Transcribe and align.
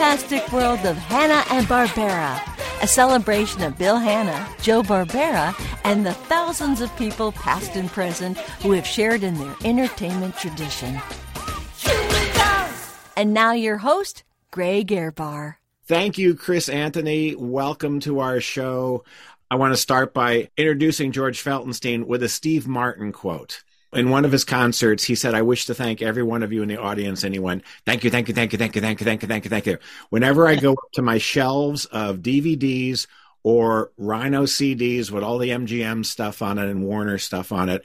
Fantastic 0.00 0.50
world 0.50 0.86
of 0.86 0.96
Hanna 0.96 1.44
and 1.50 1.66
Barbera, 1.66 2.40
a 2.82 2.86
celebration 2.86 3.62
of 3.62 3.76
Bill 3.76 3.98
Hanna, 3.98 4.48
Joe 4.62 4.80
Barbera, 4.80 5.54
and 5.84 6.06
the 6.06 6.14
thousands 6.14 6.80
of 6.80 6.96
people 6.96 7.32
past 7.32 7.76
and 7.76 7.86
present 7.90 8.38
who 8.62 8.72
have 8.72 8.86
shared 8.86 9.22
in 9.22 9.34
their 9.34 9.54
entertainment 9.62 10.38
tradition. 10.38 10.98
And 13.14 13.34
now 13.34 13.52
your 13.52 13.76
host, 13.76 14.24
Greg 14.50 14.86
Ehrbar. 14.86 15.56
Thank 15.84 16.16
you, 16.16 16.34
Chris 16.34 16.70
Anthony. 16.70 17.34
Welcome 17.34 18.00
to 18.00 18.20
our 18.20 18.40
show. 18.40 19.04
I 19.50 19.56
want 19.56 19.74
to 19.74 19.76
start 19.76 20.14
by 20.14 20.48
introducing 20.56 21.12
George 21.12 21.44
Feltenstein 21.44 22.06
with 22.06 22.22
a 22.22 22.28
Steve 22.30 22.66
Martin 22.66 23.12
quote. 23.12 23.62
In 23.92 24.10
one 24.10 24.24
of 24.24 24.30
his 24.30 24.44
concerts, 24.44 25.02
he 25.02 25.16
said, 25.16 25.34
I 25.34 25.42
wish 25.42 25.66
to 25.66 25.74
thank 25.74 26.00
every 26.00 26.22
one 26.22 26.44
of 26.44 26.52
you 26.52 26.62
in 26.62 26.68
the 26.68 26.76
audience. 26.76 27.24
Anyone, 27.24 27.62
Thank 27.84 28.04
you, 28.04 28.10
thank 28.10 28.28
you, 28.28 28.34
thank 28.34 28.52
you, 28.52 28.58
thank 28.58 28.76
you, 28.76 28.80
thank 28.80 29.00
you, 29.00 29.04
thank 29.04 29.22
you, 29.22 29.28
thank 29.28 29.44
you, 29.44 29.50
thank 29.50 29.66
you. 29.66 29.78
Whenever 30.10 30.46
I 30.46 30.54
go 30.54 30.72
up 30.72 30.92
to 30.92 31.02
my 31.02 31.18
shelves 31.18 31.86
of 31.86 32.18
DVDs 32.18 33.08
or 33.42 33.90
Rhino 33.96 34.44
CDs 34.44 35.10
with 35.10 35.24
all 35.24 35.38
the 35.38 35.50
MGM 35.50 36.06
stuff 36.06 36.40
on 36.40 36.58
it 36.58 36.68
and 36.68 36.84
Warner 36.84 37.18
stuff 37.18 37.50
on 37.50 37.68
it, 37.68 37.84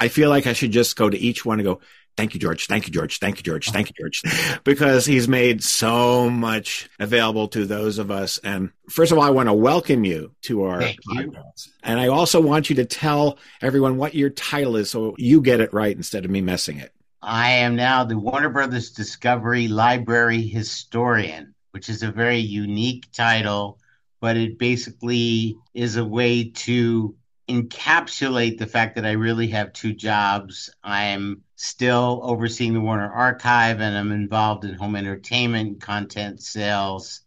I 0.00 0.08
feel 0.08 0.30
like 0.30 0.46
I 0.46 0.52
should 0.52 0.72
just 0.72 0.96
go 0.96 1.10
to 1.10 1.18
each 1.18 1.44
one 1.44 1.60
and 1.60 1.66
go, 1.66 1.80
Thank 2.16 2.34
you, 2.34 2.40
George. 2.40 2.66
Thank 2.66 2.86
you, 2.86 2.92
George. 2.92 3.18
Thank 3.18 3.38
you, 3.38 3.42
George. 3.42 3.70
Thank 3.70 3.88
you, 3.88 3.94
George. 3.98 4.22
Because 4.64 5.06
he's 5.06 5.26
made 5.28 5.62
so 5.62 6.28
much 6.28 6.88
available 7.00 7.48
to 7.48 7.64
those 7.64 7.98
of 7.98 8.10
us. 8.10 8.38
And 8.44 8.70
first 8.90 9.12
of 9.12 9.18
all, 9.18 9.24
I 9.24 9.30
want 9.30 9.48
to 9.48 9.54
welcome 9.54 10.04
you 10.04 10.32
to 10.42 10.64
our 10.64 10.80
Thank 10.80 10.98
you. 11.08 11.32
podcast. 11.32 11.68
And 11.82 11.98
I 11.98 12.08
also 12.08 12.40
want 12.40 12.70
you 12.70 12.76
to 12.76 12.84
tell 12.84 13.38
everyone 13.60 13.96
what 13.96 14.14
your 14.14 14.30
title 14.30 14.76
is 14.76 14.90
so 14.90 15.14
you 15.18 15.40
get 15.40 15.60
it 15.60 15.72
right 15.72 15.96
instead 15.96 16.24
of 16.24 16.30
me 16.30 16.40
messing 16.40 16.78
it. 16.78 16.92
I 17.22 17.50
am 17.50 17.76
now 17.76 18.04
the 18.04 18.18
Warner 18.18 18.50
Brothers 18.50 18.90
Discovery 18.90 19.68
Library 19.68 20.42
Historian, 20.42 21.54
which 21.70 21.88
is 21.88 22.02
a 22.02 22.10
very 22.10 22.38
unique 22.38 23.06
title, 23.12 23.78
but 24.20 24.36
it 24.36 24.58
basically 24.58 25.56
is 25.72 25.96
a 25.96 26.04
way 26.04 26.50
to 26.50 27.14
encapsulate 27.48 28.58
the 28.58 28.66
fact 28.66 28.94
that 28.94 29.04
I 29.04 29.12
really 29.12 29.48
have 29.48 29.72
two 29.72 29.92
jobs. 29.92 30.70
I 30.82 31.04
am 31.04 31.42
still 31.56 32.20
overseeing 32.22 32.74
the 32.74 32.80
Warner 32.80 33.10
Archive 33.10 33.80
and 33.80 33.96
I'm 33.96 34.12
involved 34.12 34.64
in 34.64 34.74
home 34.74 34.96
entertainment, 34.96 35.80
content 35.80 36.42
sales. 36.42 37.22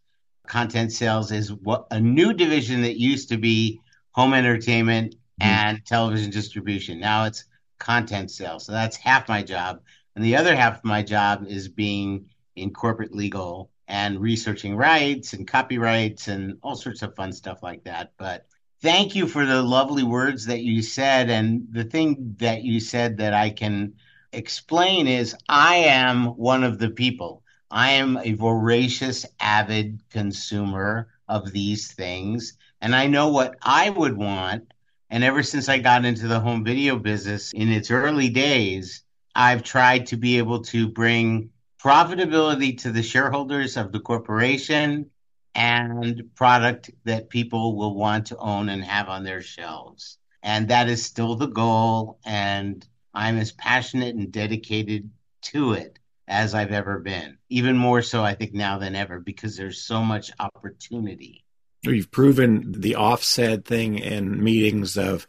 Content 0.48 0.92
sales 0.92 1.31
is 1.31 1.52
what 1.52 1.88
a 1.92 2.00
new 2.00 2.34
division 2.34 2.81
that 2.84 3.00
used 3.00 3.30
to 3.30 3.38
be 3.38 3.80
home 4.12 4.34
entertainment 4.34 5.16
mm-hmm. 5.16 5.44
and 5.44 5.86
television 5.86 6.31
distribution. 6.31 7.00
Now 7.00 7.25
it's 7.25 7.46
content 7.80 8.31
sales. 8.31 8.66
So 8.66 8.72
that's 8.72 8.96
half 8.96 9.28
my 9.28 9.44
job. 9.44 9.81
And 10.16 10.24
the 10.24 10.38
other 10.38 10.56
half 10.56 10.78
of 10.78 10.86
my 10.86 11.04
job 11.04 11.46
is 11.48 11.68
being 11.68 12.25
in 12.56 12.72
corporate 12.72 13.14
legal 13.14 13.70
and 13.88 14.20
researching 14.20 14.75
rights 14.75 15.34
and 15.34 15.48
copyrights 15.48 16.30
and 16.30 16.58
all 16.64 16.75
sorts 16.75 17.02
of 17.02 17.16
fun 17.16 17.34
stuff 17.34 17.62
like 17.62 17.84
that. 17.84 18.14
But 18.18 18.46
thank 18.85 19.16
you 19.16 19.28
for 19.28 19.47
the 19.47 19.63
lovely 19.63 20.03
words 20.03 20.46
that 20.46 20.62
you 20.62 20.79
said. 20.84 21.28
And 21.31 21.68
the 21.72 21.84
thing 21.84 22.35
that 22.38 22.62
you 22.62 22.79
said 22.79 23.18
that 23.18 23.34
I 23.34 23.50
can 23.50 23.94
explain 24.31 25.07
is 25.07 25.35
I 25.50 25.78
am 25.78 26.28
one 26.38 26.63
of 26.63 26.78
the 26.78 26.91
people. 26.91 27.41
I 27.72 27.94
am 27.94 28.18
a 28.18 28.34
voracious, 28.34 29.25
avid 29.40 30.03
consumer 30.12 31.07
of 31.28 31.51
these 31.51 31.94
things. 31.94 32.59
And 32.79 32.95
I 32.95 33.07
know 33.07 33.29
what 33.29 33.56
I 33.63 33.90
would 33.90 34.16
want. 34.16 34.72
And 35.09 35.24
ever 35.24 35.41
since 35.41 35.68
I 35.68 35.79
got 35.79 36.06
into 36.06 36.28
the 36.28 36.40
home 36.40 36.63
video 36.63 37.00
business 37.00 37.53
in 37.53 37.69
its 37.69 37.90
early 37.90 38.29
days, 38.29 39.01
I've 39.34 39.63
tried 39.63 40.06
to 40.07 40.16
be 40.16 40.38
able 40.38 40.62
to 40.66 40.88
bring 40.88 41.50
profitability 41.84 42.78
to 42.81 42.91
the 42.91 43.01
shareholders 43.01 43.78
of 43.78 43.91
the 43.91 44.00
corporation 44.00 45.09
and 45.56 46.30
product 46.36 46.92
that 47.06 47.30
people 47.30 47.78
will 47.78 47.96
want 47.96 48.28
to 48.28 48.38
own 48.38 48.70
and 48.70 48.84
have 48.84 49.08
on 49.08 49.24
their 49.24 49.42
shelves. 49.42 50.18
And 50.44 50.68
that 50.68 50.90
is 50.90 51.04
still 51.04 51.36
the 51.36 51.48
goal. 51.48 52.20
And 52.26 52.86
I'm 53.14 53.38
as 53.38 53.54
passionate 53.54 54.16
and 54.16 54.32
dedicated 54.32 55.10
to 55.44 55.74
it 55.74 55.98
as 56.28 56.54
I've 56.54 56.72
ever 56.72 57.00
been. 57.00 57.38
Even 57.50 57.78
more 57.78 58.02
so, 58.02 58.24
I 58.24 58.36
think, 58.36 58.54
now 58.54 58.78
than 58.78 58.96
ever, 58.96 59.20
because 59.20 59.56
there's 59.56 59.82
so 59.82 60.02
much 60.02 60.32
opportunity. 60.40 61.44
You've 61.84 62.12
proven 62.12 62.74
the 62.82 62.96
offset 62.96 63.64
thing 63.64 63.98
in 63.98 64.44
meetings 64.44 64.98
of 64.98 65.26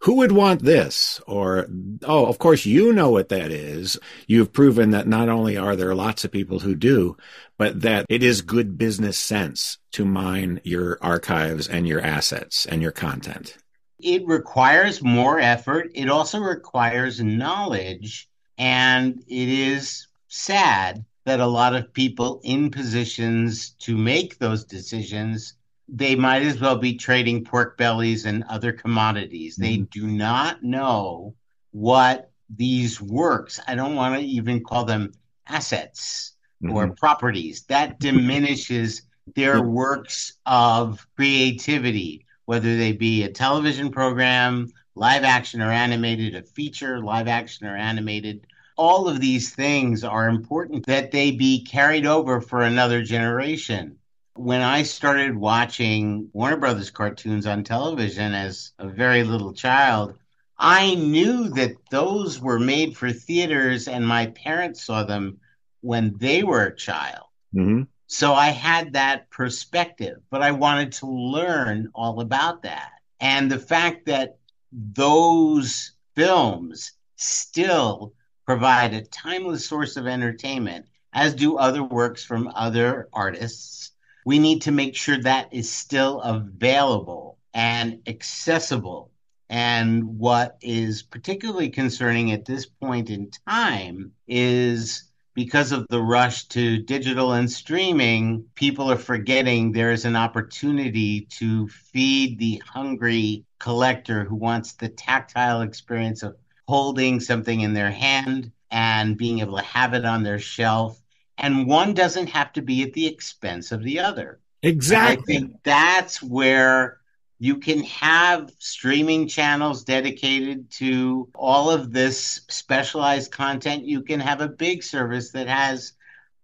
who 0.00 0.16
would 0.16 0.32
want 0.32 0.62
this? 0.62 1.20
Or, 1.26 1.66
oh, 2.04 2.26
of 2.26 2.38
course, 2.38 2.64
you 2.64 2.92
know 2.92 3.10
what 3.10 3.28
that 3.30 3.50
is. 3.50 3.98
You've 4.26 4.52
proven 4.52 4.90
that 4.90 5.08
not 5.08 5.28
only 5.28 5.56
are 5.56 5.74
there 5.74 5.94
lots 5.94 6.24
of 6.24 6.30
people 6.30 6.60
who 6.60 6.74
do, 6.74 7.16
but 7.56 7.80
that 7.82 8.06
it 8.08 8.22
is 8.22 8.42
good 8.42 8.78
business 8.78 9.18
sense 9.18 9.78
to 9.92 10.04
mine 10.04 10.60
your 10.62 10.98
archives 11.02 11.66
and 11.66 11.88
your 11.88 12.00
assets 12.00 12.64
and 12.66 12.80
your 12.80 12.92
content. 12.92 13.56
It 13.98 14.24
requires 14.26 15.02
more 15.02 15.40
effort. 15.40 15.90
It 15.94 16.08
also 16.08 16.38
requires 16.38 17.20
knowledge. 17.20 18.28
And 18.56 19.22
it 19.26 19.48
is 19.48 20.06
sad 20.28 21.04
that 21.24 21.40
a 21.40 21.46
lot 21.46 21.74
of 21.74 21.92
people 21.92 22.40
in 22.44 22.70
positions 22.70 23.70
to 23.80 23.96
make 23.96 24.38
those 24.38 24.64
decisions 24.64 25.54
they 25.88 26.14
might 26.14 26.42
as 26.42 26.60
well 26.60 26.76
be 26.76 26.94
trading 26.94 27.44
pork 27.44 27.76
bellies 27.78 28.26
and 28.26 28.44
other 28.44 28.72
commodities. 28.72 29.54
Mm-hmm. 29.54 29.62
They 29.62 29.76
do 29.78 30.06
not 30.06 30.62
know 30.62 31.34
what 31.72 32.30
these 32.54 33.00
works. 33.00 33.58
I 33.66 33.74
don't 33.74 33.94
want 33.94 34.20
to 34.20 34.26
even 34.26 34.62
call 34.62 34.84
them 34.84 35.12
assets 35.46 36.34
mm-hmm. 36.62 36.74
or 36.74 36.90
properties. 36.94 37.62
That 37.64 37.98
diminishes 37.98 39.02
their 39.34 39.62
works 39.62 40.34
of 40.46 41.06
creativity, 41.16 42.26
whether 42.44 42.76
they 42.76 42.92
be 42.92 43.24
a 43.24 43.30
television 43.30 43.90
program, 43.90 44.68
live 44.94 45.24
action 45.24 45.60
or 45.60 45.70
animated, 45.70 46.34
a 46.34 46.42
feature, 46.42 47.00
live 47.00 47.28
action 47.28 47.66
or 47.66 47.76
animated. 47.76 48.46
All 48.76 49.08
of 49.08 49.20
these 49.20 49.54
things 49.54 50.04
are 50.04 50.28
important 50.28 50.86
that 50.86 51.10
they 51.10 51.30
be 51.30 51.64
carried 51.64 52.06
over 52.06 52.40
for 52.40 52.62
another 52.62 53.02
generation 53.02 53.97
when 54.38 54.62
I 54.62 54.84
started 54.84 55.36
watching 55.36 56.30
Warner 56.32 56.56
Brothers 56.56 56.90
cartoons 56.90 57.46
on 57.46 57.64
television 57.64 58.34
as 58.34 58.72
a 58.78 58.86
very 58.86 59.24
little 59.24 59.52
child, 59.52 60.14
I 60.56 60.94
knew 60.94 61.48
that 61.50 61.72
those 61.90 62.40
were 62.40 62.58
made 62.58 62.96
for 62.96 63.12
theaters, 63.12 63.88
and 63.88 64.06
my 64.06 64.26
parents 64.28 64.84
saw 64.84 65.02
them 65.02 65.38
when 65.80 66.16
they 66.18 66.44
were 66.44 66.66
a 66.66 66.76
child. 66.76 67.26
Mm-hmm. 67.54 67.82
So 68.06 68.32
I 68.32 68.50
had 68.50 68.92
that 68.92 69.28
perspective, 69.30 70.18
but 70.30 70.42
I 70.42 70.52
wanted 70.52 70.92
to 70.92 71.06
learn 71.06 71.90
all 71.94 72.20
about 72.20 72.62
that. 72.62 72.92
And 73.20 73.50
the 73.50 73.58
fact 73.58 74.06
that 74.06 74.38
those 74.72 75.92
films 76.14 76.92
still 77.16 78.14
provide 78.46 78.94
a 78.94 79.02
timeless 79.02 79.66
source 79.66 79.96
of 79.96 80.06
entertainment, 80.06 80.86
as 81.12 81.34
do 81.34 81.56
other 81.56 81.82
works 81.82 82.24
from 82.24 82.52
other 82.54 83.08
artists, 83.12 83.92
we 84.24 84.38
need 84.38 84.62
to 84.62 84.72
make 84.72 84.96
sure 84.96 85.20
that 85.22 85.52
is 85.52 85.70
still 85.70 86.20
available 86.20 87.38
and 87.54 88.00
accessible. 88.06 89.10
And 89.50 90.18
what 90.18 90.58
is 90.60 91.02
particularly 91.02 91.70
concerning 91.70 92.32
at 92.32 92.44
this 92.44 92.66
point 92.66 93.08
in 93.08 93.30
time 93.48 94.12
is 94.26 95.04
because 95.38 95.70
of 95.70 95.86
the 95.88 96.02
rush 96.02 96.46
to 96.46 96.78
digital 96.78 97.32
and 97.32 97.50
streaming, 97.50 98.44
people 98.56 98.90
are 98.90 98.98
forgetting 98.98 99.70
there 99.70 99.92
is 99.92 100.04
an 100.04 100.16
opportunity 100.16 101.22
to 101.38 101.68
feed 101.68 102.38
the 102.38 102.60
hungry 102.66 103.44
collector 103.60 104.24
who 104.24 104.34
wants 104.34 104.72
the 104.72 104.88
tactile 104.88 105.62
experience 105.62 106.24
of 106.24 106.36
holding 106.66 107.20
something 107.20 107.60
in 107.60 107.72
their 107.72 107.90
hand 107.90 108.50
and 108.70 109.16
being 109.16 109.38
able 109.38 109.56
to 109.56 109.62
have 109.62 109.94
it 109.94 110.04
on 110.04 110.24
their 110.24 110.38
shelf. 110.40 111.00
And 111.38 111.66
one 111.66 111.94
doesn't 111.94 112.28
have 112.28 112.52
to 112.54 112.62
be 112.62 112.82
at 112.82 112.92
the 112.92 113.06
expense 113.06 113.72
of 113.72 113.82
the 113.82 114.00
other. 114.00 114.40
Exactly. 114.62 115.36
And 115.36 115.44
I 115.44 115.46
think 115.48 115.62
that's 115.62 116.20
where 116.20 116.98
you 117.38 117.58
can 117.58 117.84
have 117.84 118.50
streaming 118.58 119.28
channels 119.28 119.84
dedicated 119.84 120.68
to 120.72 121.28
all 121.36 121.70
of 121.70 121.92
this 121.92 122.40
specialized 122.48 123.30
content. 123.30 123.84
You 123.84 124.02
can 124.02 124.18
have 124.18 124.40
a 124.40 124.48
big 124.48 124.82
service 124.82 125.30
that 125.30 125.46
has, 125.46 125.92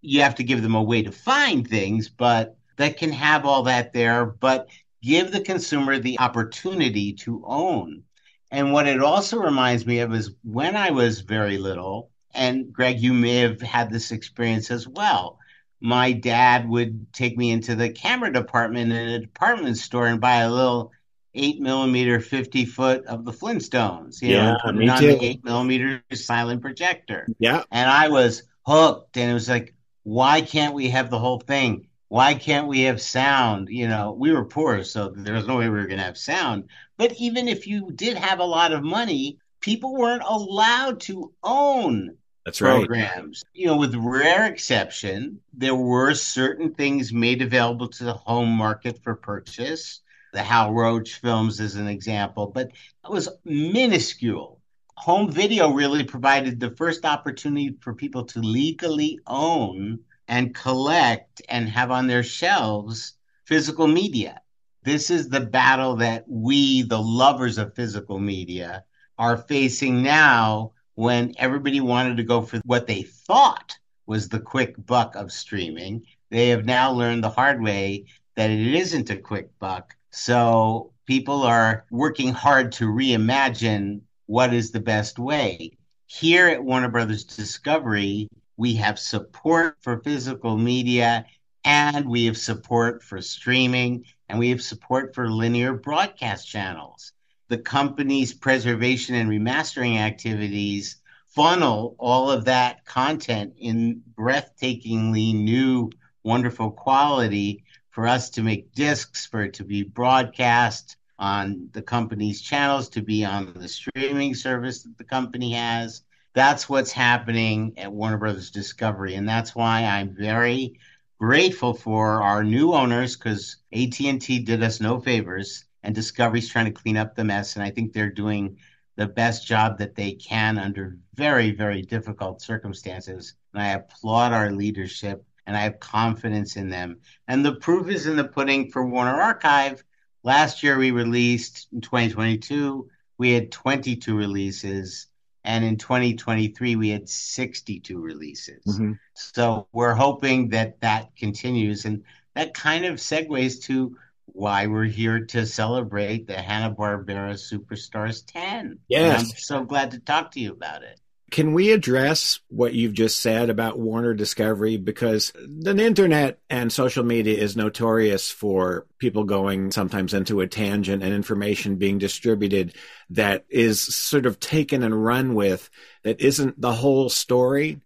you 0.00 0.20
have 0.20 0.36
to 0.36 0.44
give 0.44 0.62
them 0.62 0.76
a 0.76 0.82
way 0.82 1.02
to 1.02 1.10
find 1.10 1.68
things, 1.68 2.08
but 2.08 2.56
that 2.76 2.96
can 2.96 3.10
have 3.10 3.44
all 3.44 3.64
that 3.64 3.92
there, 3.92 4.24
but 4.24 4.68
give 5.02 5.32
the 5.32 5.40
consumer 5.40 5.98
the 5.98 6.20
opportunity 6.20 7.12
to 7.12 7.42
own. 7.44 8.04
And 8.52 8.72
what 8.72 8.86
it 8.86 9.00
also 9.00 9.38
reminds 9.38 9.84
me 9.84 9.98
of 9.98 10.14
is 10.14 10.30
when 10.44 10.76
I 10.76 10.90
was 10.90 11.20
very 11.20 11.58
little, 11.58 12.10
and 12.34 12.72
Greg, 12.72 13.00
you 13.00 13.12
may 13.12 13.36
have 13.36 13.60
had 13.60 13.90
this 13.90 14.10
experience 14.10 14.70
as 14.70 14.86
well 14.86 15.38
my 15.84 16.12
dad 16.12 16.66
would 16.66 17.12
take 17.12 17.36
me 17.36 17.50
into 17.50 17.74
the 17.74 17.90
camera 17.90 18.32
department 18.32 18.90
in 18.90 18.96
a 18.96 19.18
department 19.18 19.76
store 19.76 20.06
and 20.06 20.18
buy 20.18 20.36
a 20.36 20.50
little 20.50 20.90
eight 21.34 21.60
millimeter 21.60 22.20
50 22.20 22.64
foot 22.64 23.04
of 23.04 23.26
the 23.26 23.32
Flintstones, 23.32 24.22
you 24.22 24.30
yeah, 24.30 24.52
know, 24.52 24.80
it 24.80 24.88
on 24.88 25.00
too. 25.00 25.08
the 25.08 25.22
eight 25.22 25.44
millimeter 25.44 26.02
silent 26.14 26.62
projector. 26.62 27.26
Yeah. 27.38 27.64
And 27.70 27.90
I 27.90 28.08
was 28.08 28.44
hooked 28.66 29.18
and 29.18 29.30
it 29.30 29.34
was 29.34 29.46
like, 29.46 29.74
why 30.04 30.40
can't 30.40 30.72
we 30.72 30.88
have 30.88 31.10
the 31.10 31.18
whole 31.18 31.40
thing? 31.40 31.88
Why 32.08 32.32
can't 32.32 32.66
we 32.66 32.82
have 32.82 33.02
sound? 33.02 33.68
You 33.68 33.86
know, 33.86 34.12
we 34.12 34.32
were 34.32 34.46
poor, 34.46 34.84
so 34.84 35.10
there 35.10 35.34
was 35.34 35.46
no 35.46 35.58
way 35.58 35.68
we 35.68 35.76
were 35.76 35.86
going 35.86 35.98
to 35.98 36.04
have 36.04 36.16
sound. 36.16 36.70
But 36.96 37.12
even 37.18 37.46
if 37.46 37.66
you 37.66 37.90
did 37.90 38.16
have 38.16 38.38
a 38.38 38.44
lot 38.44 38.72
of 38.72 38.82
money, 38.82 39.36
people 39.60 39.94
weren't 39.94 40.22
allowed 40.24 41.00
to 41.00 41.30
own 41.42 42.16
that's 42.44 42.58
programs. 42.58 43.44
You 43.54 43.68
know, 43.68 43.76
with 43.76 43.94
rare 43.94 44.46
exception, 44.46 45.40
there 45.52 45.74
were 45.74 46.14
certain 46.14 46.74
things 46.74 47.12
made 47.12 47.40
available 47.40 47.88
to 47.88 48.04
the 48.04 48.12
home 48.12 48.50
market 48.50 49.02
for 49.02 49.14
purchase. 49.14 50.00
The 50.32 50.42
Hal 50.42 50.72
Roach 50.72 51.14
films, 51.20 51.60
as 51.60 51.76
an 51.76 51.86
example, 51.86 52.48
but 52.48 52.66
it 52.66 53.10
was 53.10 53.28
minuscule. 53.44 54.60
Home 54.96 55.30
video 55.30 55.70
really 55.70 56.04
provided 56.04 56.58
the 56.58 56.70
first 56.70 57.04
opportunity 57.04 57.76
for 57.80 57.94
people 57.94 58.24
to 58.26 58.40
legally 58.40 59.18
own 59.26 60.00
and 60.28 60.54
collect 60.54 61.40
and 61.48 61.68
have 61.68 61.90
on 61.90 62.06
their 62.06 62.22
shelves 62.22 63.14
physical 63.44 63.86
media. 63.86 64.40
This 64.82 65.10
is 65.10 65.28
the 65.28 65.40
battle 65.40 65.96
that 65.96 66.24
we, 66.28 66.82
the 66.82 67.00
lovers 67.00 67.56
of 67.56 67.74
physical 67.74 68.18
media, 68.18 68.84
are 69.18 69.36
facing 69.36 70.02
now 70.02 70.72
when 70.94 71.34
everybody 71.38 71.80
wanted 71.80 72.16
to 72.16 72.22
go 72.22 72.42
for 72.42 72.60
what 72.64 72.86
they 72.86 73.02
thought 73.02 73.76
was 74.06 74.28
the 74.28 74.40
quick 74.40 74.74
buck 74.86 75.16
of 75.16 75.32
streaming. 75.32 76.02
They 76.30 76.48
have 76.48 76.64
now 76.64 76.92
learned 76.92 77.24
the 77.24 77.30
hard 77.30 77.62
way 77.62 78.06
that 78.36 78.50
it 78.50 78.74
isn't 78.74 79.10
a 79.10 79.16
quick 79.16 79.50
buck. 79.58 79.96
So 80.10 80.92
people 81.06 81.42
are 81.42 81.84
working 81.90 82.32
hard 82.32 82.72
to 82.72 82.86
reimagine 82.86 84.00
what 84.26 84.54
is 84.54 84.70
the 84.70 84.80
best 84.80 85.18
way. 85.18 85.76
Here 86.06 86.48
at 86.48 86.62
Warner 86.62 86.88
Brothers 86.88 87.24
Discovery, 87.24 88.28
we 88.56 88.74
have 88.74 88.98
support 88.98 89.76
for 89.80 89.98
physical 89.98 90.56
media 90.56 91.26
and 91.64 92.08
we 92.08 92.26
have 92.26 92.36
support 92.36 93.02
for 93.02 93.20
streaming 93.20 94.04
and 94.28 94.38
we 94.38 94.50
have 94.50 94.62
support 94.62 95.14
for 95.14 95.28
linear 95.28 95.72
broadcast 95.74 96.48
channels 96.48 97.12
the 97.48 97.58
company's 97.58 98.32
preservation 98.32 99.14
and 99.14 99.28
remastering 99.28 99.98
activities 99.98 100.96
funnel 101.28 101.96
all 101.98 102.30
of 102.30 102.44
that 102.44 102.84
content 102.84 103.54
in 103.58 104.02
breathtakingly 104.16 105.34
new, 105.34 105.90
wonderful 106.22 106.70
quality 106.70 107.64
for 107.90 108.06
us 108.06 108.30
to 108.30 108.42
make 108.42 108.72
discs, 108.72 109.26
for 109.26 109.42
it 109.42 109.54
to 109.54 109.64
be 109.64 109.82
broadcast 109.82 110.96
on 111.18 111.68
the 111.72 111.82
company's 111.82 112.40
channels, 112.40 112.88
to 112.88 113.02
be 113.02 113.24
on 113.24 113.52
the 113.54 113.68
streaming 113.68 114.34
service 114.34 114.82
that 114.82 114.96
the 114.96 115.04
company 115.04 115.52
has. 115.52 116.02
That's 116.34 116.68
what's 116.68 116.92
happening 116.92 117.74
at 117.76 117.92
Warner 117.92 118.18
Brothers 118.18 118.50
Discovery, 118.50 119.14
and 119.14 119.28
that's 119.28 119.54
why 119.54 119.84
I'm 119.84 120.14
very 120.16 120.78
grateful 121.18 121.74
for 121.74 122.22
our 122.22 122.42
new 122.42 122.72
owners 122.72 123.16
because 123.16 123.56
AT&T 123.72 124.40
did 124.40 124.62
us 124.62 124.80
no 124.80 125.00
favors 125.00 125.63
and 125.84 125.94
Discovery's 125.94 126.48
trying 126.48 126.64
to 126.64 126.70
clean 126.72 126.96
up 126.96 127.14
the 127.14 127.24
mess. 127.24 127.54
And 127.54 127.62
I 127.62 127.70
think 127.70 127.92
they're 127.92 128.10
doing 128.10 128.56
the 128.96 129.06
best 129.06 129.46
job 129.46 129.78
that 129.78 129.94
they 129.94 130.12
can 130.12 130.58
under 130.58 130.96
very, 131.14 131.50
very 131.50 131.82
difficult 131.82 132.40
circumstances. 132.40 133.34
And 133.52 133.62
I 133.62 133.68
applaud 133.68 134.32
our 134.32 134.50
leadership 134.50 135.24
and 135.46 135.56
I 135.56 135.60
have 135.60 135.80
confidence 135.80 136.56
in 136.56 136.70
them. 136.70 136.98
And 137.28 137.44
the 137.44 137.56
proof 137.56 137.88
is 137.88 138.06
in 138.06 138.16
the 138.16 138.24
pudding 138.24 138.70
for 138.70 138.86
Warner 138.86 139.20
Archive. 139.20 139.84
Last 140.22 140.62
year 140.62 140.78
we 140.78 140.90
released 140.90 141.68
in 141.72 141.82
2022, 141.82 142.88
we 143.18 143.32
had 143.32 143.52
22 143.52 144.16
releases. 144.16 145.08
And 145.46 145.62
in 145.62 145.76
2023, 145.76 146.76
we 146.76 146.88
had 146.88 147.06
62 147.06 148.00
releases. 148.00 148.64
Mm-hmm. 148.64 148.92
So 149.12 149.68
we're 149.72 149.92
hoping 149.92 150.48
that 150.48 150.80
that 150.80 151.14
continues. 151.16 151.84
And 151.84 152.02
that 152.34 152.54
kind 152.54 152.86
of 152.86 152.94
segues 152.94 153.62
to 153.64 153.94
why 154.26 154.66
we're 154.66 154.84
here 154.84 155.26
to 155.26 155.46
celebrate 155.46 156.26
the 156.26 156.40
Hanna-Barbera 156.40 157.34
Superstars 157.34 158.24
10. 158.26 158.78
Yes. 158.88 159.20
And 159.20 159.30
I'm 159.30 159.36
so 159.36 159.64
glad 159.64 159.92
to 159.92 160.00
talk 160.00 160.32
to 160.32 160.40
you 160.40 160.52
about 160.52 160.82
it. 160.82 161.00
Can 161.30 161.52
we 161.52 161.72
address 161.72 162.38
what 162.48 162.74
you've 162.74 162.92
just 162.92 163.18
said 163.18 163.50
about 163.50 163.78
Warner 163.78 164.14
Discovery? 164.14 164.76
Because 164.76 165.32
the 165.34 165.76
internet 165.76 166.38
and 166.48 166.72
social 166.72 167.02
media 167.02 167.36
is 167.36 167.56
notorious 167.56 168.30
for 168.30 168.86
people 168.98 169.24
going 169.24 169.72
sometimes 169.72 170.14
into 170.14 170.40
a 170.40 170.46
tangent 170.46 171.02
and 171.02 171.12
information 171.12 171.74
being 171.74 171.98
distributed 171.98 172.76
that 173.10 173.44
is 173.48 173.80
sort 173.80 174.26
of 174.26 174.38
taken 174.38 174.84
and 174.84 175.04
run 175.04 175.34
with 175.34 175.70
that 176.04 176.20
isn't 176.20 176.60
the 176.60 176.72
whole 176.72 177.08
story. 177.08 177.80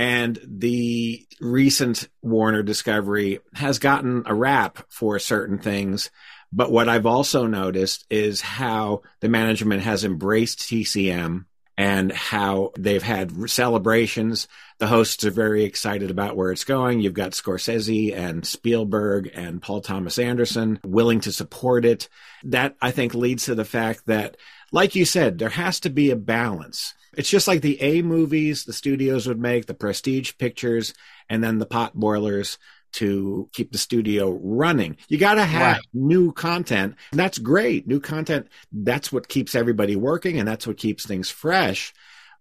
And 0.00 0.38
the 0.46 1.26
recent 1.42 2.08
Warner 2.22 2.62
Discovery 2.62 3.40
has 3.52 3.78
gotten 3.78 4.22
a 4.24 4.34
rap 4.34 4.78
for 4.88 5.18
certain 5.18 5.58
things. 5.58 6.10
But 6.50 6.72
what 6.72 6.88
I've 6.88 7.04
also 7.04 7.46
noticed 7.46 8.06
is 8.08 8.40
how 8.40 9.02
the 9.20 9.28
management 9.28 9.82
has 9.82 10.02
embraced 10.02 10.60
TCM 10.60 11.44
and 11.76 12.12
how 12.12 12.72
they've 12.78 13.02
had 13.02 13.50
celebrations. 13.50 14.48
The 14.78 14.86
hosts 14.86 15.22
are 15.26 15.30
very 15.30 15.64
excited 15.64 16.10
about 16.10 16.34
where 16.34 16.50
it's 16.50 16.64
going. 16.64 17.02
You've 17.02 17.12
got 17.12 17.32
Scorsese 17.32 18.16
and 18.16 18.46
Spielberg 18.46 19.30
and 19.34 19.60
Paul 19.60 19.82
Thomas 19.82 20.18
Anderson 20.18 20.80
willing 20.82 21.20
to 21.20 21.32
support 21.32 21.84
it. 21.84 22.08
That 22.44 22.74
I 22.80 22.90
think 22.90 23.12
leads 23.12 23.44
to 23.44 23.54
the 23.54 23.66
fact 23.66 24.06
that, 24.06 24.38
like 24.72 24.94
you 24.94 25.04
said, 25.04 25.38
there 25.38 25.50
has 25.50 25.78
to 25.80 25.90
be 25.90 26.10
a 26.10 26.16
balance. 26.16 26.94
It's 27.16 27.30
just 27.30 27.48
like 27.48 27.60
the 27.60 27.80
A 27.80 28.02
movies 28.02 28.64
the 28.64 28.72
studios 28.72 29.26
would 29.26 29.40
make, 29.40 29.66
the 29.66 29.74
prestige 29.74 30.32
pictures, 30.38 30.94
and 31.28 31.42
then 31.42 31.58
the 31.58 31.66
pot 31.66 31.94
boilers 31.94 32.58
to 32.92 33.48
keep 33.52 33.72
the 33.72 33.78
studio 33.78 34.30
running. 34.42 34.96
You 35.08 35.18
got 35.18 35.34
to 35.34 35.44
have 35.44 35.76
right. 35.76 35.86
new 35.92 36.32
content. 36.32 36.96
And 37.12 37.20
that's 37.20 37.38
great. 37.38 37.86
New 37.86 38.00
content, 38.00 38.48
that's 38.72 39.12
what 39.12 39.28
keeps 39.28 39.54
everybody 39.54 39.96
working 39.96 40.38
and 40.38 40.48
that's 40.48 40.66
what 40.66 40.76
keeps 40.76 41.06
things 41.06 41.30
fresh. 41.30 41.92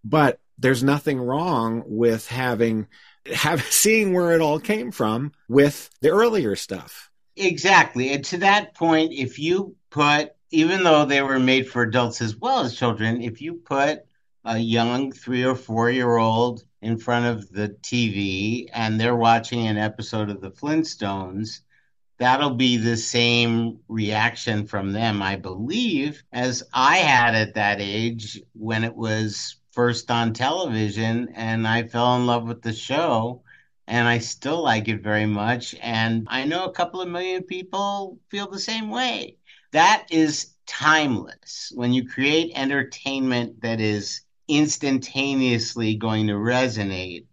But 0.04 0.40
there's 0.58 0.84
nothing 0.84 1.20
wrong 1.20 1.84
with 1.86 2.28
having 2.28 2.88
have 3.34 3.62
seeing 3.70 4.14
where 4.14 4.32
it 4.34 4.42
all 4.42 4.60
came 4.60 4.92
from 4.92 5.34
with 5.48 5.90
the 6.02 6.10
earlier 6.10 6.56
stuff. 6.56 7.10
Exactly. 7.36 8.12
And 8.12 8.26
to 8.26 8.38
that 8.40 8.74
point, 8.74 9.14
if 9.14 9.40
you 9.40 9.76
put 9.90 10.34
even 10.52 10.84
though 10.84 11.06
they 11.06 11.22
were 11.22 11.40
made 11.40 11.70
for 11.70 11.84
adults 11.84 12.22
as 12.22 12.36
well 12.36 12.62
as 12.62 12.76
children, 12.76 13.22
if 13.22 13.40
you 13.40 13.54
put 13.54 14.06
a 14.50 14.58
young 14.58 15.12
three 15.12 15.44
or 15.44 15.54
four 15.54 15.92
year 15.92 16.18
old 16.18 16.64
in 16.82 16.98
front 16.98 17.28
of 17.28 17.52
the 17.52 17.70
TV 17.84 18.68
and 18.74 19.00
they're 19.00 19.16
watching 19.16 19.68
an 19.68 19.78
episode 19.78 20.32
of 20.32 20.42
the 20.42 20.50
Flintstones, 20.50 21.62
that'll 22.18 22.56
be 22.56 22.78
the 22.78 22.98
same 22.98 23.80
reaction 23.88 24.66
from 24.66 24.92
them, 24.92 25.22
I 25.22 25.36
believe, 25.36 26.24
as 26.34 26.64
I 26.74 26.98
had 26.98 27.36
at 27.36 27.54
that 27.54 27.80
age 27.80 28.42
when 28.54 28.84
it 28.84 28.96
was 28.96 29.58
first 29.72 30.10
on 30.10 30.34
television 30.34 31.30
and 31.36 31.68
I 31.68 31.84
fell 31.84 32.16
in 32.16 32.26
love 32.26 32.48
with 32.48 32.64
the 32.64 32.74
show 32.74 33.44
and 33.88 34.08
I 34.08 34.18
still 34.18 34.64
like 34.64 34.88
it 34.88 35.04
very 35.04 35.28
much. 35.28 35.76
And 35.80 36.28
I 36.28 36.46
know 36.46 36.66
a 36.66 36.72
couple 36.72 37.02
of 37.02 37.08
million 37.08 37.44
people 37.44 38.18
feel 38.30 38.50
the 38.50 38.60
same 38.60 38.90
way. 38.90 39.38
That 39.74 40.08
is 40.10 40.56
timeless. 40.66 41.72
When 41.76 41.94
you 41.94 42.08
create 42.08 42.52
entertainment 42.56 43.62
that 43.62 43.80
is 43.80 44.22
instantaneously 44.50 45.96
going 45.96 46.28
to 46.28 46.34
resonate, 46.34 47.26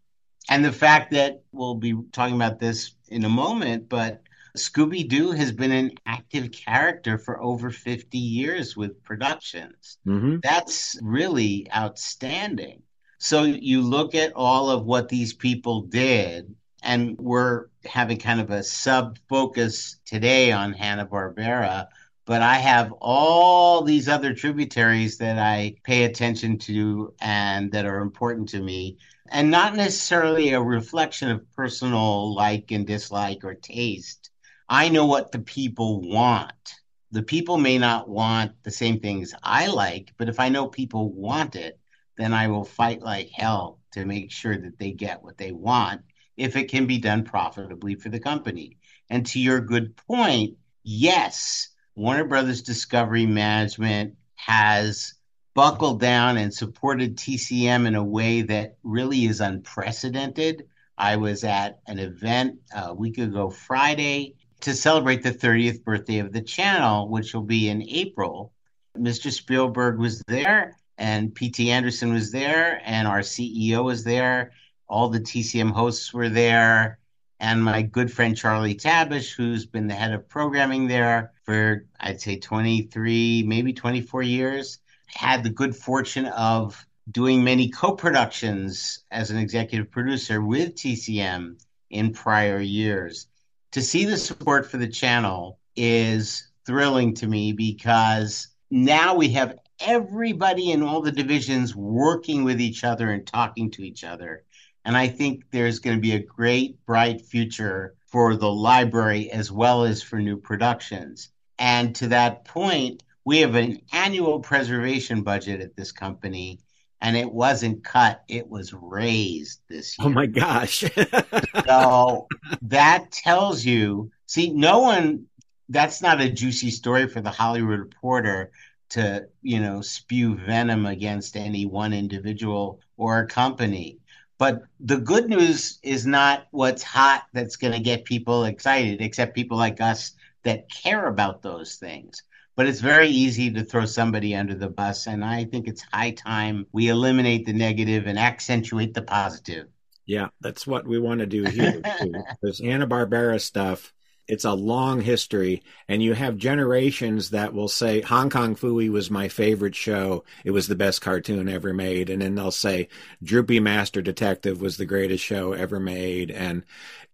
and 0.49 0.65
the 0.65 0.73
fact 0.73 1.11
that 1.13 1.43
we'll 1.53 1.75
be 1.75 1.97
talking 2.13 2.37
about 2.37 2.61
this 2.61 2.95
in 3.09 3.25
a 3.25 3.29
moment, 3.29 3.89
but 3.89 4.23
Scooby 4.57 5.07
Doo 5.07 5.33
has 5.33 5.53
been 5.53 5.73
an 5.73 5.93
active 6.07 6.51
character 6.51 7.19
for 7.19 7.43
over 7.43 7.71
50 7.71 8.19
years 8.19 8.77
with 8.77 9.03
productions. 9.03 9.99
Mm-hmm. 10.07 10.37
That's 10.43 10.99
really 11.03 11.69
outstanding. 11.75 12.83
So 13.19 13.43
you 13.45 13.83
look 13.83 14.15
at 14.15 14.33
all 14.35 14.71
of 14.71 14.85
what 14.85 15.09
these 15.09 15.33
people 15.33 15.83
did, 15.83 16.55
and 16.83 17.19
we're 17.19 17.67
having 17.85 18.19
kind 18.19 18.41
of 18.41 18.51
a 18.51 18.63
sub 18.63 19.19
focus 19.29 19.97
today 20.05 20.53
on 20.53 20.73
Hanna-Barbera, 20.73 21.89
but 22.27 22.43
I 22.43 22.57
have 22.57 22.93
all 23.01 23.83
these 23.83 24.09
other 24.09 24.35
tributaries 24.35 25.17
that 25.19 25.39
I 25.39 25.77
pay 25.85 26.05
attention 26.05 26.59
to 26.59 27.15
and 27.21 27.71
that 27.71 27.87
are 27.87 28.01
important 28.01 28.49
to 28.51 28.61
me, 28.61 28.99
and 29.31 29.51
not 29.51 29.77
necessarily 29.77 30.53
a 30.53 30.61
reflection 30.61 31.31
of 31.31 31.51
personal 31.53 32.35
like 32.35 32.73
and 32.73 32.87
dislike 32.87 33.45
or 33.45 33.55
taste. 33.55 34.31
I 34.69 34.89
know 34.89 35.07
what 35.07 35.31
the 35.31 35.39
people 35.39 36.01
want. 36.01 36.75
The 37.13 37.23
people 37.23 37.59
may 37.59 37.79
not 37.79 38.09
want 38.09 38.53
the 38.65 38.73
same 38.73 38.99
things 38.99 39.33
I 39.43 39.69
like, 39.69 40.13
but 40.19 40.29
if 40.29 40.41
I 40.41 40.49
know 40.49 40.67
people 40.67 41.13
want 41.13 41.55
it, 41.55 41.79
then 42.19 42.35
I 42.35 42.49
will 42.49 42.65
fight 42.65 43.03
like 43.03 43.31
hell 43.31 43.79
to 43.93 44.05
make 44.05 44.33
sure 44.33 44.57
that 44.59 44.79
they 44.79 44.91
get 44.91 45.23
what 45.23 45.39
they 45.39 45.53
want 45.53 46.03
if 46.37 46.57
it 46.57 46.69
can 46.69 46.87
be 46.87 46.99
done 46.99 47.23
profitably 47.23 47.95
for 47.95 48.09
the 48.09 48.19
company. 48.19 48.79
And 49.09 49.25
to 49.27 49.39
your 49.39 49.61
good 49.61 49.97
point, 49.97 50.57
yes, 50.83 51.69
Warner 51.97 52.25
Brothers 52.25 52.61
Discovery 52.61 53.25
Management 53.25 54.17
has 54.35 55.15
buckled 55.55 55.99
down 55.99 56.37
and 56.37 56.53
supported 56.53 57.17
TCM 57.17 57.87
in 57.87 57.95
a 57.95 58.05
way 58.05 58.43
that 58.43 58.77
really 58.83 59.25
is 59.25 59.41
unprecedented. 59.41 60.69
I 60.99 61.17
was 61.17 61.43
at 61.43 61.81
an 61.87 61.99
event 61.99 62.61
a 62.77 62.93
week 62.93 63.17
ago 63.17 63.49
Friday 63.49 64.35
to 64.61 64.75
celebrate 64.75 65.23
the 65.23 65.33
30th 65.33 65.85
birthday 65.85 66.19
of 66.19 66.35
the 66.35 66.43
channel, 66.43 67.09
which 67.09 67.33
will 67.33 67.43
be 67.43 67.71
in 67.71 67.83
April. 67.89 68.53
Mr. 68.99 69.33
Spielberg 69.33 69.99
was 69.99 70.23
there, 70.29 70.77
and 70.99 71.35
P.T. 71.35 71.71
Anderson 71.71 72.13
was 72.13 72.31
there, 72.31 72.83
and 72.85 73.09
our 73.09 73.21
CEO 73.21 73.83
was 73.83 74.05
there. 74.05 74.53
All 74.87 75.09
the 75.09 75.21
TCM 75.21 75.73
hosts 75.73 76.13
were 76.13 76.29
there 76.29 76.99
and 77.41 77.63
my 77.63 77.83
good 77.83 78.13
friend 78.13 78.37
Charlie 78.37 78.75
Tabesh, 78.75 79.35
who's 79.35 79.67
been 79.67 79.89
the 79.89 79.95
head 79.95 80.13
of 80.13 80.29
programming 80.29 80.87
there 80.87 81.33
for, 81.45 81.87
I'd 82.01 82.21
say, 82.21 82.39
23, 82.39 83.45
maybe 83.47 83.73
24 83.73 84.23
years, 84.23 84.79
had 85.07 85.43
the 85.43 85.51
good 85.51 85.77
fortune 85.77 86.27
of 86.27 86.87
doing 87.11 87.45
many 87.45 87.69
co 87.69 87.93
productions 87.93 89.05
as 89.11 89.31
an 89.31 89.39
executive 89.39 89.91
producer 89.91 90.43
with 90.43 90.75
TCM 90.75 91.63
in 91.91 92.13
prior 92.13 92.61
years. 92.61 93.29
To 93.73 93.83
see 93.83 94.05
the 94.05 94.17
support 94.17 94.71
for 94.71 94.79
the 94.79 94.89
channel 94.89 95.59
is 95.77 96.49
thrilling 96.65 97.15
to 97.15 97.27
me 97.27 97.53
because 97.53 98.49
now 98.71 99.15
we 99.15 99.29
have 99.31 99.59
everybody 99.81 100.73
in 100.73 100.83
all 100.83 101.03
the 101.03 101.13
divisions 101.13 101.77
working 101.77 102.45
with 102.45 102.61
each 102.61 102.83
other 102.83 103.11
and 103.11 103.27
talking 103.27 103.71
to 103.73 103.83
each 103.83 104.03
other. 104.03 104.43
And 104.87 104.97
I 104.97 105.09
think 105.09 105.43
there's 105.51 105.81
going 105.81 105.97
to 105.97 106.01
be 106.01 106.13
a 106.13 106.23
great, 106.23 106.85
bright 106.87 107.21
future 107.21 107.97
for 108.07 108.37
the 108.37 108.51
library 108.51 109.33
as 109.33 109.51
well 109.51 109.83
as 109.83 110.01
for 110.01 110.21
new 110.21 110.37
productions. 110.37 111.31
And 111.59 111.93
to 111.97 112.07
that 112.09 112.45
point, 112.45 113.03
we 113.25 113.41
have 113.41 113.57
an 113.57 113.81
annual 113.93 114.39
preservation 114.39 115.23
budget 115.23 115.61
at 115.61 115.75
this 115.75 115.91
company, 115.91 116.61
and 117.01 117.17
it 117.17 117.31
wasn't 117.31 117.83
cut, 117.83 118.23
it 118.29 118.49
was 118.49 118.73
raised 118.73 119.61
this 119.69 119.99
year. 119.99 120.07
Oh 120.07 120.11
my 120.11 120.27
gosh. 120.27 120.85
so 121.67 122.29
that 122.63 123.11
tells 123.11 123.65
you 123.65 124.13
see, 124.27 124.53
no 124.53 124.79
one, 124.79 125.27
that's 125.69 126.01
not 126.01 126.21
a 126.21 126.31
juicy 126.31 126.71
story 126.71 127.09
for 127.09 127.21
the 127.21 127.31
Hollywood 127.31 127.81
Reporter 127.81 128.53
to, 128.91 129.27
you 129.43 129.59
know, 129.59 129.81
spew 129.81 130.37
venom 130.37 130.87
against 130.87 131.37
any 131.37 131.67
one 131.67 131.93
individual 131.93 132.79
or 132.97 133.19
a 133.19 133.27
company. 133.27 133.99
But 134.39 134.65
the 134.81 134.99
good 134.99 135.29
news 135.29 135.79
is 135.83 136.07
not 136.07 136.47
what's 136.51 136.83
hot 136.83 137.25
that's 137.33 137.57
going 137.57 137.73
to 137.73 137.81
get 137.81 138.05
people 138.05 138.45
excited, 138.45 139.01
except 139.01 139.35
people 139.35 139.57
like 139.57 139.81
us 139.81 140.13
that 140.45 140.71
care 140.71 141.07
about 141.07 141.43
those 141.43 141.77
things. 141.77 142.23
But 142.55 142.67
it's 142.67 142.81
very 142.81 143.09
easy 143.09 143.51
to 143.51 143.65
throw 143.65 143.85
somebody 143.85 144.35
under 144.35 144.55
the 144.55 144.69
bus. 144.69 145.07
And 145.07 145.25
I 145.25 145.45
think 145.45 145.69
it's 145.69 145.85
high 145.93 146.13
time 146.13 146.67
we 146.73 146.89
eliminate 146.89 147.47
the 147.47 147.53
negative 147.53 148.07
and 148.07 148.19
accentuate 148.19 148.95
the 148.95 149.03
positive. 149.03 149.69
Yeah, 150.07 150.29
that's 150.41 150.67
what 150.67 150.87
we 150.87 150.99
want 150.99 151.21
to 151.21 151.27
do 151.27 151.45
here. 151.45 151.83
This 152.43 152.61
Hanna 152.61 152.87
Barbera 152.87 153.41
stuff 153.41 153.93
it's 154.29 154.45
a 154.45 154.53
long 154.53 155.01
history 155.01 155.63
and 155.89 156.03
you 156.03 156.15
have 156.15 156.37
generations 156.37 157.31
that 157.31 157.55
will 157.55 157.69
say 157.69 158.01
hong 158.01 158.31
kong 158.31 158.57
phooey 158.57 158.91
was 158.91 159.11
my 159.11 159.29
favorite 159.29 159.75
show. 159.75 160.25
It 160.45 160.51
was 160.51 160.69
the 160.69 160.75
best 160.75 161.01
cartoon 161.01 161.49
ever 161.49 161.73
made. 161.73 162.11
And 162.11 162.23
then 162.23 162.35
they'll 162.35 162.51
say 162.51 162.89
droopy 163.23 163.61
master 163.61 164.03
detective 164.03 164.61
was 164.61 164.77
the 164.77 164.87
greatest 164.87 165.25
show 165.25 165.53
ever 165.53 165.79
made. 165.79 166.31
And 166.31 166.65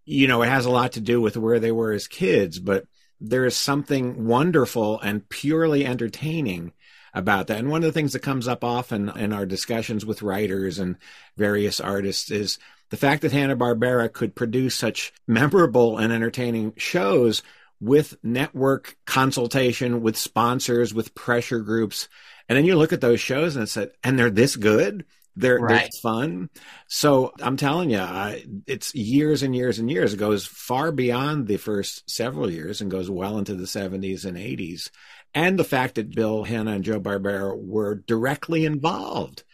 you 0.04 0.26
know 0.26 0.42
it 0.42 0.48
has 0.48 0.64
a 0.64 0.70
lot 0.70 0.92
to 0.92 1.00
do 1.00 1.20
with 1.20 1.36
where 1.36 1.60
they 1.60 1.72
were 1.72 1.92
as 1.92 2.08
kids 2.08 2.58
but 2.58 2.84
there 3.20 3.44
is 3.44 3.56
something 3.56 4.26
wonderful 4.26 4.98
and 5.00 5.28
purely 5.28 5.86
entertaining 5.86 6.72
about 7.14 7.46
that. 7.46 7.58
And 7.58 7.70
one 7.70 7.82
of 7.82 7.86
the 7.86 7.92
things 7.92 8.14
that 8.14 8.20
comes 8.20 8.48
up 8.48 8.64
often 8.64 9.10
in 9.16 9.32
our 9.32 9.46
discussions 9.46 10.04
with 10.04 10.22
writers 10.22 10.78
and 10.78 10.96
various 11.36 11.78
artists 11.78 12.30
is 12.30 12.58
the 12.92 12.98
fact 12.98 13.22
that 13.22 13.32
Hanna-Barbera 13.32 14.12
could 14.12 14.34
produce 14.34 14.76
such 14.76 15.14
memorable 15.26 15.96
and 15.96 16.12
entertaining 16.12 16.74
shows 16.76 17.42
with 17.80 18.14
network 18.22 18.98
consultation, 19.06 20.02
with 20.02 20.14
sponsors, 20.14 20.92
with 20.92 21.14
pressure 21.14 21.60
groups. 21.60 22.10
And 22.50 22.58
then 22.58 22.66
you 22.66 22.76
look 22.76 22.92
at 22.92 23.00
those 23.00 23.18
shows 23.18 23.56
and 23.56 23.66
said, 23.66 23.92
and 24.04 24.18
they're 24.18 24.28
this 24.28 24.56
good. 24.56 25.06
They're, 25.36 25.58
right. 25.58 25.80
they're 25.80 25.88
fun. 26.02 26.50
So 26.86 27.32
I'm 27.40 27.56
telling 27.56 27.88
you, 27.88 27.98
I, 27.98 28.44
it's 28.66 28.94
years 28.94 29.42
and 29.42 29.56
years 29.56 29.78
and 29.78 29.90
years. 29.90 30.12
It 30.12 30.18
goes 30.18 30.44
far 30.44 30.92
beyond 30.92 31.46
the 31.46 31.56
first 31.56 32.10
several 32.10 32.50
years 32.50 32.82
and 32.82 32.90
goes 32.90 33.08
well 33.08 33.38
into 33.38 33.54
the 33.54 33.64
70s 33.64 34.26
and 34.26 34.36
80s. 34.36 34.90
And 35.32 35.58
the 35.58 35.64
fact 35.64 35.94
that 35.94 36.14
Bill 36.14 36.44
Hanna 36.44 36.72
and 36.72 36.84
Joe 36.84 37.00
Barbera 37.00 37.58
were 37.58 37.94
directly 37.94 38.66
involved 38.66 39.44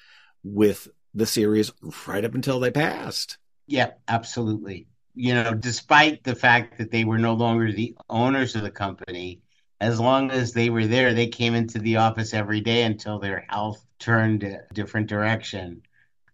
with 0.42 0.88
the 1.19 1.27
series 1.27 1.73
right 2.07 2.25
up 2.25 2.35
until 2.35 2.61
they 2.61 2.71
passed. 2.71 3.39
Yeah, 3.67 3.91
absolutely. 4.09 4.87
You 5.15 5.35
know, 5.35 5.53
despite 5.55 6.25
the 6.25 6.35
fact 6.35 6.79
that 6.79 6.91
they 6.91 7.05
were 7.05 7.19
no 7.19 7.35
longer 7.35 7.73
the 7.73 7.97
owners 8.09 8.55
of 8.55 8.63
the 8.63 8.71
company, 8.71 9.41
as 9.81 10.01
long 10.01 10.31
as 10.31 10.53
they 10.53 10.71
were 10.71 10.87
there, 10.87 11.13
they 11.15 11.27
came 11.27 11.55
into 11.55 11.79
the 11.79 11.97
office 11.97 12.35
every 12.35 12.61
day 12.61 12.83
until 12.83 13.19
their 13.19 13.45
health 13.49 13.85
turned 13.99 14.43
a 14.43 14.63
different 14.73 15.09
direction. 15.09 15.83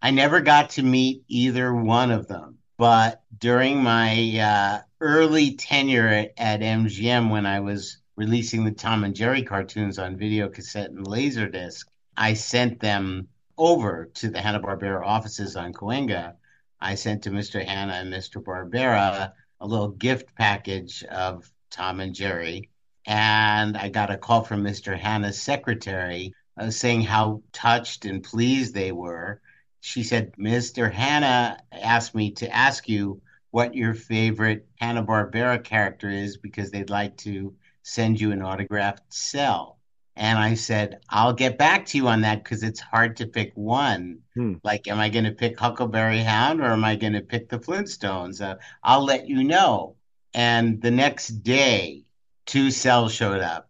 I 0.01 0.11
never 0.11 0.41
got 0.41 0.71
to 0.71 0.83
meet 0.83 1.25
either 1.29 1.75
one 1.75 2.11
of 2.11 2.29
them, 2.29 2.59
but 2.77 3.23
during 3.39 3.83
my 3.83 4.39
uh, 4.39 4.81
early 5.01 5.57
tenure 5.57 6.09
at, 6.09 6.33
at 6.37 6.61
MGM, 6.61 7.31
when 7.31 7.47
I 7.47 7.61
was 7.61 7.99
releasing 8.17 8.65
the 8.65 8.71
Tom 8.71 9.05
and 9.05 9.15
Jerry 9.15 9.43
cartoons 9.43 9.99
on 9.99 10.17
video 10.17 10.49
cassette 10.49 10.91
and 10.91 11.07
laserdisc, 11.07 11.87
I 12.17 12.35
sent 12.35 12.81
them 12.81 13.29
over 13.57 14.11
to 14.15 14.31
the 14.31 14.41
Hanna-Barbera 14.41 15.05
offices 15.05 15.57
on 15.57 15.73
Cahuenga, 15.73 16.35
I 16.81 16.95
sent 16.95 17.23
to 17.23 17.31
Mr. 17.31 17.65
Hanna 17.65 17.95
and 17.95 18.13
Mr. 18.13 18.43
Barbera 18.43 19.33
a 19.61 19.67
little 19.67 19.89
gift 19.89 20.35
package 20.35 21.03
of 21.05 21.51
Tom 21.71 22.01
and 22.01 22.15
Jerry. 22.15 22.71
And 23.07 23.77
I 23.77 23.89
got 23.89 24.11
a 24.11 24.17
call 24.17 24.43
from 24.43 24.63
Mr. 24.63 24.99
Hanna's 24.99 25.41
secretary 25.41 26.35
uh, 26.57 26.71
saying 26.71 27.03
how 27.03 27.43
touched 27.53 28.05
and 28.05 28.23
pleased 28.23 28.75
they 28.75 28.93
were. 28.93 29.41
She 29.81 30.03
said, 30.03 30.33
Mr. 30.37 30.91
Hanna 30.91 31.59
asked 31.73 32.15
me 32.15 32.31
to 32.33 32.55
ask 32.55 32.89
you 32.89 33.21
what 33.51 33.75
your 33.75 33.95
favorite 33.95 34.67
Hanna-Barbera 34.81 35.63
character 35.63 36.09
is 36.09 36.37
because 36.37 36.71
they'd 36.71 36.91
like 36.91 37.17
to 37.19 37.55
send 37.83 38.21
you 38.21 38.33
an 38.33 38.43
autographed 38.43 39.13
cell. 39.13 39.79
And 40.17 40.39
I 40.39 40.55
said, 40.55 41.01
I'll 41.09 41.33
get 41.33 41.59
back 41.59 41.87
to 41.87 41.99
you 41.99 42.07
on 42.07 42.21
that 42.21 42.45
because 42.45 42.63
it's 42.63 42.81
hard 42.81 43.17
to 43.17 43.27
pick 43.27 43.53
one. 43.55 44.21
Hmm. 44.35 44.55
Like, 44.63 44.87
am 44.87 44.99
I 44.99 45.09
going 45.09 45.25
to 45.25 45.33
pick 45.33 45.59
Huckleberry 45.59 46.21
Hound 46.21 46.61
or 46.61 46.67
am 46.67 46.85
I 46.85 46.95
going 46.95 47.15
to 47.15 47.21
pick 47.21 47.49
the 47.49 47.59
Flintstones? 47.59 48.41
Uh, 48.41 48.57
I'll 48.83 49.05
let 49.05 49.29
you 49.29 49.43
know. 49.43 49.97
And 50.33 50.81
the 50.81 50.91
next 50.91 51.29
day, 51.43 52.05
two 52.47 52.71
cells 52.71 53.13
showed 53.13 53.41
up 53.41 53.69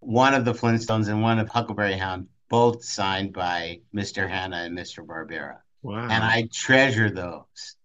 one 0.00 0.34
of 0.34 0.44
the 0.44 0.54
Flintstones 0.54 1.08
and 1.08 1.22
one 1.22 1.38
of 1.38 1.48
Huckleberry 1.48 1.96
Hound, 1.96 2.28
both 2.48 2.84
signed 2.84 3.32
by 3.32 3.80
Mr. 3.94 4.28
Hanna 4.28 4.56
and 4.56 4.76
Mr. 4.76 5.04
Barbera. 5.04 5.58
Wow. 5.82 6.04
And 6.04 6.22
I 6.22 6.48
treasure 6.52 7.10
those. 7.10 7.76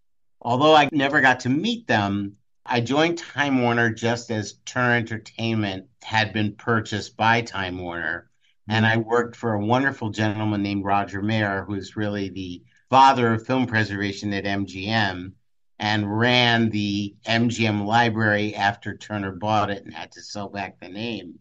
Although 0.42 0.76
I 0.76 0.90
never 0.92 1.22
got 1.22 1.42
to 1.42 1.50
meet 1.50 1.88
them, 1.88 2.38
I 2.74 2.80
joined 2.80 3.18
Time 3.18 3.62
Warner 3.62 3.94
just 3.94 4.32
as 4.32 4.54
Turner 4.64 4.96
Entertainment 4.96 5.88
had 6.02 6.32
been 6.32 6.56
purchased 6.56 7.18
by 7.18 7.42
Time 7.42 7.78
Warner. 7.78 8.30
And 8.70 8.86
I 8.86 8.96
worked 8.96 9.36
for 9.36 9.54
a 9.54 9.66
wonderful 9.66 10.10
gentleman 10.10 10.64
named 10.64 10.86
Roger 10.86 11.22
Mayer, 11.22 11.66
who's 11.68 11.98
really 11.98 12.30
the 12.30 12.64
father 12.90 13.34
of 13.34 13.46
film 13.46 13.68
preservation 13.68 14.32
at 14.32 14.46
MGM 14.46 15.34
and 15.80 16.18
ran 16.18 16.70
the 16.70 17.14
MGM 17.26 17.86
library 17.86 18.56
after 18.56 18.96
Turner 18.96 19.34
bought 19.34 19.70
it 19.70 19.84
and 19.84 19.94
had 19.94 20.14
to 20.14 20.22
sell 20.22 20.48
back 20.48 20.80
the 20.80 20.88
name. 20.88 21.40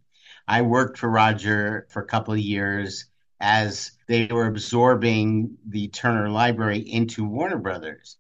I 0.49 0.63
worked 0.63 0.99
for 0.99 1.09
Roger 1.09 1.87
for 1.91 2.03
a 2.03 2.07
couple 2.07 2.35
of 2.35 2.41
years 2.41 3.05
as 3.39 3.93
they 4.09 4.27
were 4.27 4.47
absorbing 4.47 5.59
the 5.65 5.87
Turner 5.87 6.29
library 6.29 6.81
into 6.81 7.25
Warner 7.25 7.59
Brothers. 7.59 8.17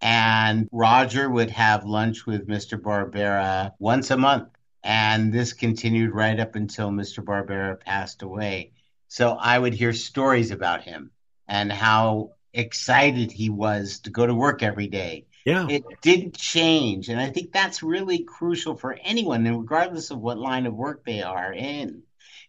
And 0.00 0.68
Roger 0.70 1.28
would 1.28 1.50
have 1.50 1.84
lunch 1.84 2.26
with 2.26 2.46
Mr. 2.46 2.80
Barbera 2.80 3.72
once 3.78 4.10
a 4.10 4.16
month. 4.16 4.48
And 4.84 5.32
this 5.32 5.52
continued 5.52 6.14
right 6.14 6.38
up 6.38 6.54
until 6.54 6.90
Mr. 6.90 7.22
Barbera 7.22 7.80
passed 7.80 8.22
away. 8.22 8.72
So 9.08 9.32
I 9.32 9.58
would 9.58 9.74
hear 9.74 9.92
stories 9.92 10.50
about 10.50 10.82
him 10.82 11.10
and 11.48 11.72
how 11.72 12.32
excited 12.52 13.32
he 13.32 13.50
was 13.50 14.00
to 14.00 14.10
go 14.10 14.26
to 14.26 14.34
work 14.34 14.62
every 14.62 14.86
day. 14.86 15.26
Yeah. 15.44 15.66
It 15.68 15.82
didn't 16.02 16.36
change. 16.36 17.08
And 17.08 17.18
I 17.18 17.30
think 17.30 17.52
that's 17.52 17.82
really 17.82 18.24
crucial 18.24 18.76
for 18.76 18.98
anyone, 19.02 19.46
and 19.46 19.58
regardless 19.58 20.10
of 20.10 20.18
what 20.20 20.38
line 20.38 20.66
of 20.66 20.74
work 20.74 21.04
they 21.04 21.22
are 21.22 21.52
in. 21.52 22.02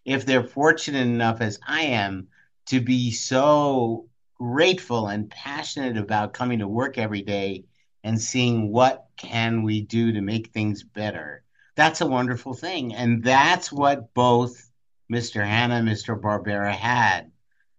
If 0.04 0.26
they're 0.26 0.44
fortunate 0.44 1.06
enough, 1.06 1.40
as 1.40 1.58
I 1.66 1.82
am, 1.82 2.28
to 2.66 2.80
be 2.80 3.10
so 3.10 4.09
grateful 4.40 5.08
and 5.08 5.28
passionate 5.28 5.98
about 5.98 6.32
coming 6.32 6.60
to 6.60 6.66
work 6.66 6.96
every 6.96 7.20
day 7.20 7.62
and 8.02 8.18
seeing 8.18 8.72
what 8.72 9.06
can 9.18 9.62
we 9.62 9.82
do 9.82 10.12
to 10.12 10.22
make 10.22 10.48
things 10.48 10.82
better. 10.82 11.42
That's 11.76 12.00
a 12.00 12.06
wonderful 12.06 12.54
thing. 12.54 12.94
And 12.94 13.22
that's 13.22 13.70
what 13.70 14.14
both 14.14 14.70
mr 15.12 15.44
hanna 15.44 15.74
and 15.74 15.88
mr 15.88 16.18
barbera 16.18 16.72
had. 16.72 17.30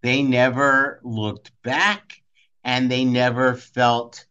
They 0.02 0.22
never 0.22 1.00
looked 1.02 1.50
back 1.64 2.22
and 2.62 2.88
they 2.88 3.04
never 3.04 3.54
felt 3.54 4.24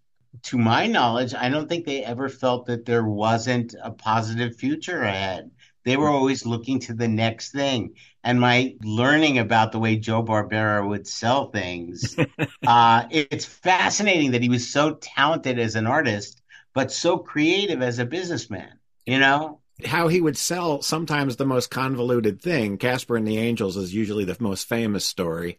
to 0.44 0.58
my 0.58 0.88
knowledge 0.88 1.34
i 1.34 1.50
don't 1.50 1.68
think 1.68 1.86
they 1.86 2.04
ever 2.06 2.30
felt 2.30 2.66
that 2.66 2.86
there 2.86 3.04
wasn't 3.04 3.76
a 3.84 3.92
positive 3.92 4.56
future 4.56 5.02
ahead 5.04 5.52
they 5.84 5.98
were 5.98 6.10
always 6.10 6.46
looking 6.46 6.80
to 6.80 6.94
the 6.94 7.08
next 7.08 7.52
thing 7.52 7.94
and 8.24 8.40
my 8.40 8.76
learning 8.84 9.40
about 9.40 9.72
the 9.72 9.80
way 9.80 9.96
Joe 9.96 10.24
Barbera 10.24 10.88
would 10.88 11.08
sell 11.08 11.50
things, 11.50 12.16
uh, 12.68 13.06
it's 13.10 13.46
fascinating 13.46 14.32
that 14.32 14.42
he 14.42 14.50
was 14.50 14.70
so 14.70 14.96
talented 14.96 15.60
as 15.60 15.76
an 15.76 15.88
artist, 15.88 16.42
but 16.74 16.92
so 16.92 17.18
creative 17.18 17.82
as 17.82 18.00
a 18.00 18.06
businessman. 18.06 18.80
You 19.06 19.20
know, 19.20 19.60
how 19.86 20.08
he 20.08 20.22
would 20.22 20.38
sell 20.38 20.82
sometimes 20.82 21.36
the 21.36 21.46
most 21.46 21.72
convoluted 21.72 22.42
thing. 22.42 22.78
Casper 22.78 23.18
and 23.18 23.28
the 23.28 23.40
Angels 23.40 23.78
is 23.78 23.94
usually 23.94 24.26
the 24.26 24.38
most 24.40 24.70
famous 24.70 25.06
story. 25.06 25.58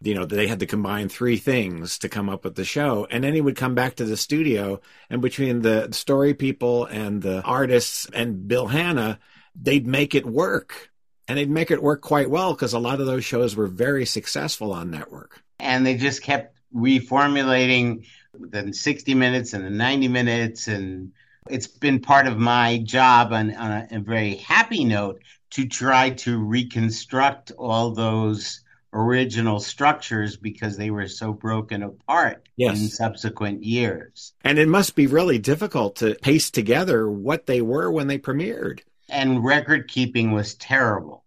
You 0.00 0.14
know, 0.14 0.24
they 0.24 0.48
had 0.48 0.58
to 0.60 0.66
combine 0.66 1.08
three 1.08 1.36
things 1.36 1.96
to 2.00 2.08
come 2.08 2.28
up 2.28 2.42
with 2.42 2.56
the 2.56 2.64
show. 2.64 3.06
And 3.08 3.22
then 3.22 3.34
he 3.34 3.40
would 3.40 3.54
come 3.54 3.76
back 3.76 3.94
to 3.96 4.04
the 4.04 4.16
studio, 4.16 4.80
and 5.08 5.22
between 5.22 5.62
the 5.62 5.92
story 5.92 6.34
people 6.34 6.86
and 6.86 7.22
the 7.22 7.40
artists 7.42 8.08
and 8.12 8.48
Bill 8.48 8.66
Hanna, 8.66 9.20
they'd 9.54 9.86
make 9.86 10.14
it 10.14 10.26
work 10.26 10.90
and 11.28 11.38
they'd 11.38 11.50
make 11.50 11.70
it 11.70 11.82
work 11.82 12.00
quite 12.00 12.30
well 12.30 12.52
because 12.52 12.72
a 12.72 12.78
lot 12.78 13.00
of 13.00 13.06
those 13.06 13.24
shows 13.24 13.56
were 13.56 13.66
very 13.66 14.04
successful 14.04 14.72
on 14.72 14.90
network. 14.90 15.42
And 15.58 15.86
they 15.86 15.96
just 15.96 16.22
kept 16.22 16.56
reformulating 16.74 18.04
the 18.34 18.72
60 18.72 19.14
minutes 19.14 19.52
and 19.52 19.64
the 19.64 19.70
90 19.70 20.08
minutes. 20.08 20.68
And 20.68 21.12
it's 21.48 21.66
been 21.66 22.00
part 22.00 22.26
of 22.26 22.38
my 22.38 22.78
job 22.78 23.32
on, 23.32 23.54
on 23.54 23.70
a, 23.70 23.88
a 23.92 23.98
very 24.00 24.36
happy 24.36 24.84
note 24.84 25.22
to 25.50 25.66
try 25.66 26.10
to 26.10 26.38
reconstruct 26.38 27.52
all 27.52 27.90
those 27.92 28.60
original 28.94 29.58
structures 29.58 30.36
because 30.36 30.76
they 30.76 30.90
were 30.90 31.08
so 31.08 31.32
broken 31.32 31.82
apart 31.82 32.46
yes. 32.56 32.78
in 32.78 32.88
subsequent 32.88 33.62
years. 33.62 34.34
And 34.44 34.58
it 34.58 34.68
must 34.68 34.94
be 34.94 35.06
really 35.06 35.38
difficult 35.38 35.96
to 35.96 36.14
paste 36.16 36.52
together 36.52 37.08
what 37.08 37.46
they 37.46 37.62
were 37.62 37.90
when 37.90 38.06
they 38.06 38.18
premiered 38.18 38.80
and 39.12 39.44
record 39.44 39.88
keeping 39.88 40.32
was 40.32 40.54
terrible. 40.54 41.24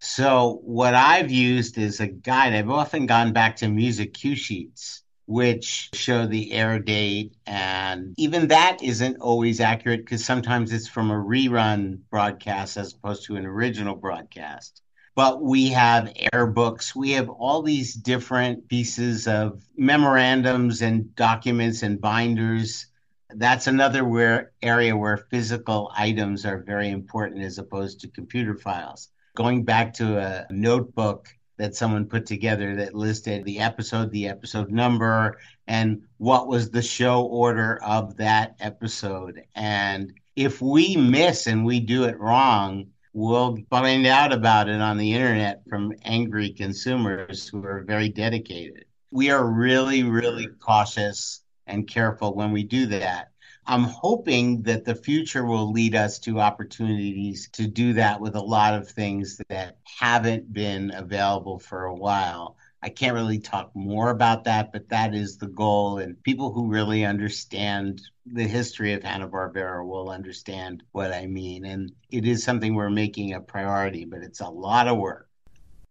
So 0.00 0.60
what 0.62 0.94
I've 0.94 1.30
used 1.30 1.78
is 1.78 2.00
a 2.00 2.06
guide. 2.06 2.52
I've 2.52 2.70
often 2.70 3.06
gone 3.06 3.32
back 3.32 3.56
to 3.56 3.68
music 3.68 4.14
cue 4.14 4.36
sheets, 4.36 5.02
which 5.26 5.90
show 5.94 6.26
the 6.26 6.52
air 6.52 6.78
date. 6.78 7.34
And 7.46 8.14
even 8.16 8.48
that 8.48 8.78
isn't 8.82 9.18
always 9.20 9.60
accurate 9.60 10.04
because 10.04 10.24
sometimes 10.24 10.72
it's 10.72 10.88
from 10.88 11.10
a 11.10 11.14
rerun 11.14 12.00
broadcast 12.10 12.76
as 12.76 12.92
opposed 12.92 13.24
to 13.26 13.36
an 13.36 13.46
original 13.46 13.96
broadcast. 13.96 14.82
But 15.14 15.42
we 15.42 15.68
have 15.70 16.12
air 16.32 16.46
books. 16.46 16.94
We 16.94 17.10
have 17.12 17.28
all 17.28 17.62
these 17.62 17.94
different 17.94 18.68
pieces 18.68 19.26
of 19.26 19.64
memorandums 19.76 20.80
and 20.80 21.12
documents 21.16 21.82
and 21.82 22.00
binders 22.00 22.86
that's 23.34 23.66
another 23.66 24.04
where 24.04 24.52
area 24.62 24.96
where 24.96 25.16
physical 25.30 25.92
items 25.96 26.46
are 26.46 26.62
very 26.62 26.90
important 26.90 27.42
as 27.42 27.58
opposed 27.58 28.00
to 28.00 28.08
computer 28.08 28.56
files. 28.56 29.08
Going 29.36 29.64
back 29.64 29.92
to 29.94 30.18
a 30.18 30.46
notebook 30.50 31.28
that 31.58 31.74
someone 31.74 32.06
put 32.06 32.24
together 32.24 32.76
that 32.76 32.94
listed 32.94 33.44
the 33.44 33.58
episode, 33.58 34.10
the 34.12 34.28
episode 34.28 34.70
number, 34.70 35.38
and 35.66 36.02
what 36.16 36.48
was 36.48 36.70
the 36.70 36.82
show 36.82 37.24
order 37.24 37.78
of 37.82 38.16
that 38.16 38.54
episode. 38.60 39.42
And 39.54 40.12
if 40.36 40.62
we 40.62 40.96
miss 40.96 41.46
and 41.46 41.64
we 41.64 41.80
do 41.80 42.04
it 42.04 42.18
wrong, 42.18 42.86
we'll 43.12 43.58
find 43.68 44.06
out 44.06 44.32
about 44.32 44.68
it 44.68 44.80
on 44.80 44.96
the 44.96 45.12
internet 45.12 45.62
from 45.68 45.92
angry 46.04 46.50
consumers 46.50 47.48
who 47.48 47.64
are 47.64 47.82
very 47.82 48.08
dedicated. 48.08 48.84
We 49.10 49.30
are 49.30 49.44
really, 49.44 50.04
really 50.04 50.46
cautious 50.60 51.42
and 51.68 51.86
careful 51.86 52.34
when 52.34 52.52
we 52.52 52.64
do 52.64 52.86
that. 52.86 53.30
I'm 53.66 53.84
hoping 53.84 54.62
that 54.62 54.86
the 54.86 54.94
future 54.94 55.44
will 55.44 55.70
lead 55.70 55.94
us 55.94 56.18
to 56.20 56.40
opportunities 56.40 57.50
to 57.52 57.66
do 57.66 57.92
that 57.92 58.18
with 58.18 58.34
a 58.34 58.40
lot 58.40 58.74
of 58.74 58.88
things 58.88 59.40
that 59.50 59.76
haven't 59.84 60.50
been 60.52 60.90
available 60.94 61.58
for 61.58 61.84
a 61.84 61.94
while. 61.94 62.56
I 62.82 62.88
can't 62.88 63.14
really 63.14 63.40
talk 63.40 63.70
more 63.74 64.08
about 64.08 64.44
that, 64.44 64.72
but 64.72 64.88
that 64.88 65.14
is 65.14 65.36
the 65.36 65.48
goal. 65.48 65.98
And 65.98 66.22
people 66.22 66.52
who 66.52 66.68
really 66.68 67.04
understand 67.04 68.00
the 68.24 68.44
history 68.44 68.94
of 68.94 69.02
Hanna-Barbera 69.02 69.86
will 69.86 70.08
understand 70.08 70.82
what 70.92 71.12
I 71.12 71.26
mean. 71.26 71.66
And 71.66 71.92
it 72.10 72.24
is 72.24 72.42
something 72.42 72.74
we're 72.74 72.88
making 72.88 73.34
a 73.34 73.40
priority, 73.40 74.06
but 74.06 74.22
it's 74.22 74.40
a 74.40 74.48
lot 74.48 74.88
of 74.88 74.96
work. 74.96 75.28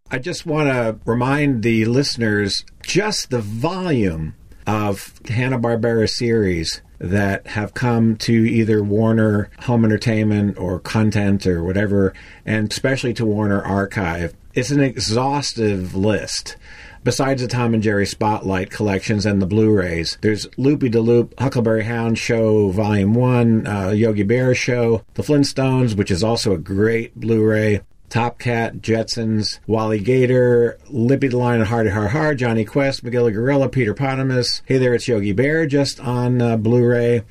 I 0.10 0.18
just 0.18 0.46
want 0.46 0.70
to 0.70 0.98
remind 1.06 1.62
the 1.62 1.86
listeners 1.86 2.64
just 2.82 3.30
the 3.30 3.42
volume 3.42 4.36
of 4.68 5.14
Hanna-Barbera 5.28 6.10
series 6.10 6.82
that 7.00 7.48
have 7.48 7.74
come 7.74 8.16
to 8.18 8.34
either 8.34 8.84
Warner 8.84 9.50
Home 9.62 9.86
Entertainment 9.86 10.58
or 10.58 10.80
Content 10.80 11.48
or 11.48 11.64
whatever, 11.64 12.14
and 12.46 12.72
especially 12.72 13.14
to 13.14 13.26
Warner 13.26 13.62
Archive. 13.64 14.36
It's 14.54 14.72
an 14.72 14.82
exhaustive 14.82 15.96
list. 15.96 16.58
Besides 17.04 17.42
the 17.42 17.48
Tom 17.48 17.74
and 17.74 17.82
Jerry 17.82 18.06
Spotlight 18.06 18.70
collections 18.70 19.26
and 19.26 19.42
the 19.42 19.46
Blu-rays, 19.46 20.18
there's 20.22 20.48
Loopy 20.58 20.90
de 20.90 21.00
Loop, 21.00 21.40
Huckleberry 21.40 21.86
Hound 21.86 22.18
Show 22.18 22.72
Volume 22.72 23.14
1, 23.14 23.68
uh, 23.68 23.90
Yogi 23.92 24.24
Bear 24.24 24.54
Show, 24.54 25.04
The 25.14 25.24
Flintstones, 25.24 25.96
which 25.96 26.12
is 26.12 26.24
also 26.24 26.52
a 26.52 26.58
great 26.58 27.16
Blu-ray, 27.16 27.82
Top 28.10 28.40
Cat, 28.40 28.78
Jetsons, 28.78 29.60
Wally 29.68 30.00
Gator, 30.00 30.80
Lippy 30.90 31.28
the 31.28 31.38
Lion, 31.38 31.66
Hardy 31.66 31.90
Har 31.90 32.08
Har, 32.08 32.36
Jonny 32.36 32.64
Quest, 32.64 33.04
Magilla 33.04 33.34
Gorilla, 33.34 33.68
Peter 33.68 33.94
Potamus. 33.94 34.62
Hey 34.66 34.78
there, 34.78 34.94
it's 34.94 35.10
Yogi 35.10 35.34
Bear, 35.34 35.66
just 35.66 36.00
on 36.00 36.42
uh, 36.42 36.56
Blu-ray. 36.56 37.24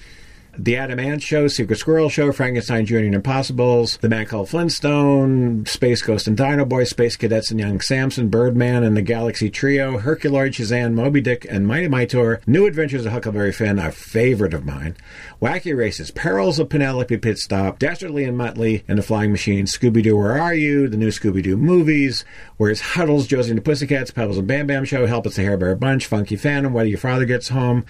The 0.59 0.77
Adam 0.77 0.99
Ant 0.99 1.23
Show, 1.23 1.49
Secret 1.49 1.79
Squirrel 1.79 2.09
Show, 2.09 2.33
Frankenstein 2.33 2.87
Jr. 2.87 2.99
and 2.99 3.15
Impossibles, 3.15 3.99
The 3.99 4.09
Man 4.09 4.25
Called 4.25 4.49
Flintstone, 4.49 5.67
Space 5.67 6.01
Ghost 6.01 6.27
and 6.27 6.35
Dino 6.37 6.65
Boy, 6.65 6.85
Space 6.85 7.15
Cadets 7.15 7.51
and 7.51 7.61
Young 7.61 7.79
Samson, 7.81 8.31
Birdman 8.31 8.83
and 8.83 8.97
the 8.97 9.03
Galaxy 9.03 9.51
Trio, 9.51 9.99
Herculoid, 9.99 10.53
Shazam, 10.53 10.95
Moby 10.95 11.21
Dick, 11.21 11.47
and 11.51 11.67
Mighty 11.67 11.89
Mightor, 11.89 12.41
New 12.47 12.65
Adventures 12.65 13.05
of 13.05 13.13
Huckleberry 13.13 13.53
Finn, 13.53 13.79
a 13.79 13.93
favorite 13.93 14.55
of 14.55 14.65
mine, 14.65 14.97
Wacky 15.43 15.77
Races, 15.77 16.11
Perils 16.11 16.59
of 16.59 16.71
Penelope 16.71 17.19
Pit 17.19 17.37
Stop, 17.37 17.79
Dastardly 17.79 18.25
and 18.25 18.39
Muttley, 18.39 18.83
and 18.89 18.99
The 18.99 19.03
Flying 19.03 19.33
Machine, 19.33 19.67
Scooby 19.67 20.03
Doo, 20.03 20.17
Where 20.17 20.41
Are 20.41 20.55
You, 20.55 20.89
the 20.89 20.97
new 20.97 21.11
Scooby 21.11 21.43
Doo 21.43 21.59
movies, 21.59 22.25
Where's 22.57 22.81
Huddles, 22.81 23.27
Josie 23.27 23.51
and 23.51 23.59
the 23.59 23.63
Pussycats, 23.63 24.11
Pebbles 24.11 24.39
and 24.39 24.49
Bam 24.49 24.67
Bam 24.67 24.87
Show, 24.87 25.05
Help 25.07 25.27
It's 25.27 25.37
the 25.37 25.43
Hair 25.43 25.59
Bear 25.59 25.77
Bunch, 25.77 26.07
Funky 26.07 26.37
Phantom, 26.37 26.73
Whether 26.73 26.89
Your 26.89 26.99
Father 26.99 27.27
Gets 27.27 27.51
Home, 27.51 27.85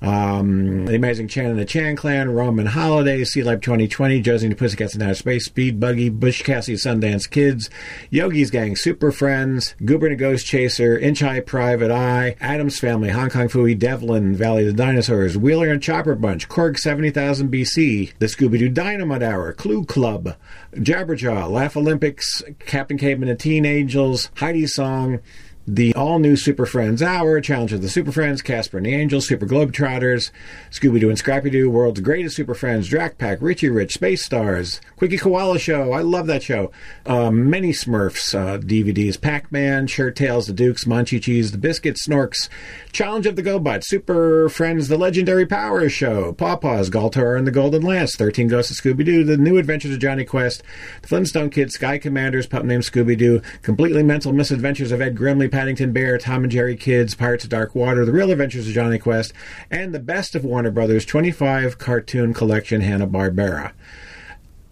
um, 0.00 0.86
The 0.86 0.94
Amazing 0.94 1.26
Chan 1.26 1.50
and 1.50 1.58
the 1.58 1.64
Chan 1.64 1.96
Clan, 1.96 2.11
Roman 2.12 2.66
Holiday, 2.66 3.22
Sealab 3.22 3.62
2020, 3.62 4.20
Josie 4.20 4.46
and 4.46 4.52
the 4.54 4.58
Pussycats 4.58 4.94
and 4.94 5.02
Outer 5.02 5.14
Space, 5.14 5.46
Speed 5.46 5.80
Buggy, 5.80 6.10
Butch 6.10 6.44
Cassidy, 6.44 6.76
Sundance 6.76 7.28
Kids, 7.28 7.70
Yogi's 8.10 8.50
Gang, 8.50 8.76
Super 8.76 9.10
Friends, 9.10 9.74
Goober 9.84 10.08
and 10.08 10.18
Ghost 10.18 10.46
Chaser, 10.46 10.98
Inch 10.98 11.20
High 11.20 11.40
Private 11.40 11.90
Eye, 11.90 12.36
Addams 12.40 12.78
Family, 12.78 13.08
Hong 13.08 13.30
Kong 13.30 13.48
Phooey, 13.48 13.78
Devlin, 13.78 14.34
Valley 14.34 14.68
of 14.68 14.76
the 14.76 14.82
Dinosaurs, 14.82 15.36
Wheelie 15.36 15.72
and 15.72 15.82
Chopper 15.82 16.14
Bunch, 16.14 16.48
Korg 16.48 16.78
70,000 16.78 17.50
BC, 17.50 18.12
The 18.18 18.26
Scooby 18.26 18.58
Doo 18.58 18.68
Dynamite 18.68 19.22
Hour, 19.22 19.54
Clue 19.54 19.84
Club, 19.84 20.36
Jabberjaw, 20.74 21.50
Laff-A-Lympics, 21.50 22.42
Captain 22.58 22.98
Caveman 22.98 23.30
and 23.30 23.40
Teen 23.40 23.64
Angels, 23.64 24.30
Heidi's 24.36 24.74
Song, 24.74 25.20
the 25.66 25.94
all 25.94 26.18
new 26.18 26.36
Super 26.36 26.66
Friends 26.66 27.02
Hour, 27.02 27.40
Challenge 27.40 27.72
of 27.72 27.82
the 27.82 27.88
Super 27.88 28.10
Friends, 28.10 28.42
Casper 28.42 28.78
and 28.78 28.86
the 28.86 28.94
Angels, 28.94 29.28
Super 29.28 29.46
Globetrotters, 29.46 30.30
Scooby 30.70 31.00
Doo 31.00 31.08
and 31.08 31.18
Scrappy 31.18 31.50
Doo, 31.50 31.70
World's 31.70 32.00
Greatest 32.00 32.34
Super 32.34 32.54
Friends, 32.54 32.88
Drac 32.88 33.16
Pack, 33.16 33.38
Richie 33.40 33.68
Rich, 33.68 33.94
Space 33.94 34.24
Stars, 34.24 34.80
Kwicky 34.98 35.20
Koala 35.20 35.58
Show, 35.58 35.92
I 35.92 36.00
love 36.00 36.26
that 36.26 36.42
show, 36.42 36.72
um, 37.06 37.48
many 37.48 37.72
Smurfs 37.72 38.34
uh, 38.34 38.58
DVDs, 38.58 39.20
Pac 39.20 39.52
Man, 39.52 39.86
Shirt 39.86 40.16
Tales, 40.16 40.46
The 40.46 40.52
Dukes, 40.52 40.84
Monchhichis, 40.84 41.52
The 41.52 41.58
Biskitts, 41.58 42.08
Snorks, 42.08 42.48
Challenge 42.90 43.26
of 43.26 43.36
the 43.36 43.42
GoBots, 43.42 43.84
Super 43.84 44.48
Friends, 44.48 44.88
The 44.88 44.98
Legendary 44.98 45.46
Power 45.46 45.88
Show, 45.88 46.32
Paw 46.32 46.56
Paws, 46.56 46.90
Galtar 46.90 47.38
and 47.38 47.46
the 47.46 47.52
Golden 47.52 47.82
Lance, 47.82 48.16
13 48.16 48.48
Ghosts 48.48 48.72
of 48.72 48.76
Scooby 48.78 49.04
Doo, 49.04 49.22
The 49.22 49.36
New 49.36 49.58
Adventures 49.58 49.92
of 49.94 50.00
Jonny 50.00 50.24
Quest, 50.24 50.62
The 51.02 51.08
Flintstone 51.08 51.50
Kids, 51.50 51.74
Sky 51.74 51.98
Commanders, 51.98 52.48
Pup 52.48 52.64
Named 52.64 52.82
Scooby 52.82 53.16
Doo, 53.16 53.40
Completely 53.62 54.02
Mental 54.02 54.32
Misadventures 54.32 54.90
of 54.90 55.00
Ed 55.00 55.14
Grimley, 55.14 55.51
Paddington 55.52 55.92
Bear, 55.92 56.16
Tom 56.16 56.44
and 56.44 56.50
Jerry 56.50 56.76
Kids, 56.76 57.14
Pirates 57.14 57.44
of 57.44 57.50
Dark 57.50 57.74
Water, 57.74 58.06
The 58.06 58.12
Real 58.12 58.30
Adventures 58.30 58.66
of 58.66 58.72
Jonny 58.72 58.98
Quest, 58.98 59.34
and 59.70 59.94
the 59.94 60.00
best 60.00 60.34
of 60.34 60.46
Warner 60.46 60.70
Brothers 60.70 61.04
25 61.04 61.76
cartoon 61.76 62.32
collection 62.32 62.80
Hanna-Barbera. 62.80 63.72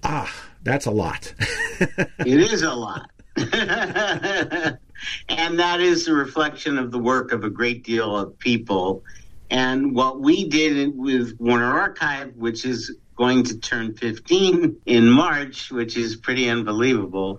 Ah, 0.03 0.35
that's 0.63 0.87
a 0.87 0.91
lot. 0.91 1.35
it 1.81 2.27
is 2.27 2.63
a 2.63 2.73
lot. 2.73 3.11
and 3.37 3.49
that 5.59 5.81
is 5.81 6.09
a 6.09 6.15
reflection 6.15 6.79
of 6.79 6.91
the 6.91 6.99
work 6.99 7.33
of 7.33 7.45
a 7.45 7.51
great 7.51 7.85
deal 7.85 8.17
of 8.17 8.39
people. 8.39 9.05
And 9.51 9.95
what 9.95 10.21
we 10.21 10.49
did 10.49 10.97
with 10.97 11.39
Warner 11.39 11.79
Archive, 11.79 12.35
which 12.37 12.65
is 12.65 12.97
going 13.17 13.45
to 13.45 13.59
turn 13.59 13.95
15 13.95 14.77
in 14.87 15.11
March, 15.11 15.71
which 15.71 15.99
is 15.99 16.17
pretty 16.17 16.49
unbelievable. 16.49 17.39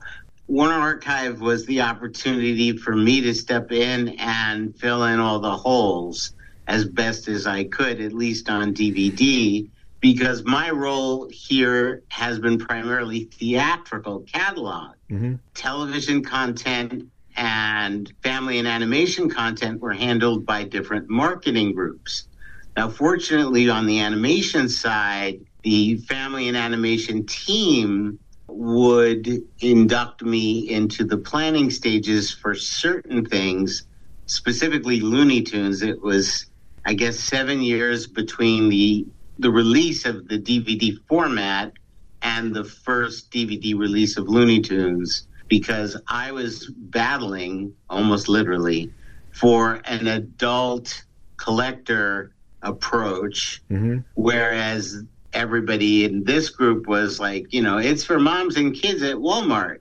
Warner 0.51 0.73
Archive 0.73 1.39
was 1.39 1.65
the 1.65 1.79
opportunity 1.79 2.75
for 2.75 2.93
me 2.93 3.21
to 3.21 3.33
step 3.33 3.71
in 3.71 4.09
and 4.19 4.77
fill 4.77 5.05
in 5.05 5.17
all 5.17 5.39
the 5.39 5.55
holes 5.55 6.33
as 6.67 6.83
best 6.83 7.29
as 7.29 7.47
I 7.47 7.63
could, 7.63 8.01
at 8.01 8.11
least 8.11 8.49
on 8.49 8.73
DVD, 8.73 9.69
because 10.01 10.43
my 10.43 10.69
role 10.69 11.29
here 11.31 12.03
has 12.09 12.37
been 12.37 12.57
primarily 12.57 13.29
theatrical 13.31 14.25
catalog. 14.29 14.95
Mm-hmm. 15.09 15.35
Television 15.53 16.21
content 16.21 17.09
and 17.37 18.11
family 18.21 18.59
and 18.59 18.67
animation 18.67 19.29
content 19.29 19.79
were 19.79 19.93
handled 19.93 20.45
by 20.45 20.65
different 20.65 21.09
marketing 21.09 21.73
groups. 21.73 22.27
Now, 22.75 22.89
fortunately, 22.89 23.69
on 23.69 23.85
the 23.85 24.01
animation 24.01 24.67
side, 24.67 25.45
the 25.63 25.95
family 25.95 26.49
and 26.49 26.57
animation 26.57 27.25
team 27.25 28.19
would 28.53 29.27
induct 29.59 30.21
me 30.21 30.69
into 30.69 31.03
the 31.03 31.17
planning 31.17 31.69
stages 31.69 32.31
for 32.31 32.53
certain 32.55 33.25
things, 33.25 33.83
specifically 34.25 34.99
Looney 34.99 35.41
Tunes. 35.41 35.81
It 35.81 36.01
was, 36.01 36.45
I 36.85 36.93
guess, 36.93 37.19
seven 37.19 37.61
years 37.61 38.07
between 38.07 38.69
the 38.69 39.05
the 39.39 39.51
release 39.51 40.05
of 40.05 40.27
the 40.27 40.37
DVD 40.37 40.95
format 41.07 41.73
and 42.21 42.53
the 42.53 42.63
first 42.63 43.31
DVD 43.31 43.75
release 43.75 44.17
of 44.17 44.27
Looney 44.27 44.61
Tunes 44.61 45.27
because 45.47 45.99
I 46.07 46.31
was 46.31 46.69
battling 46.69 47.73
almost 47.89 48.29
literally 48.29 48.93
for 49.31 49.81
an 49.85 50.07
adult 50.07 51.03
collector 51.37 52.33
approach, 52.61 53.61
mm-hmm. 53.69 53.99
whereas 54.13 55.03
everybody 55.34 56.06
in 56.06 56.24
this 56.24 56.50
group 56.50 56.88
was 56.88 57.20
like, 57.20 57.54
you 57.54 57.62
know, 57.62 57.78
it's 57.78 58.04
for 58.04 58.20
moms 58.20 58.58
and 58.58 58.76
kids 58.76 59.02
at 59.02 59.15
Walmart. 59.15 59.80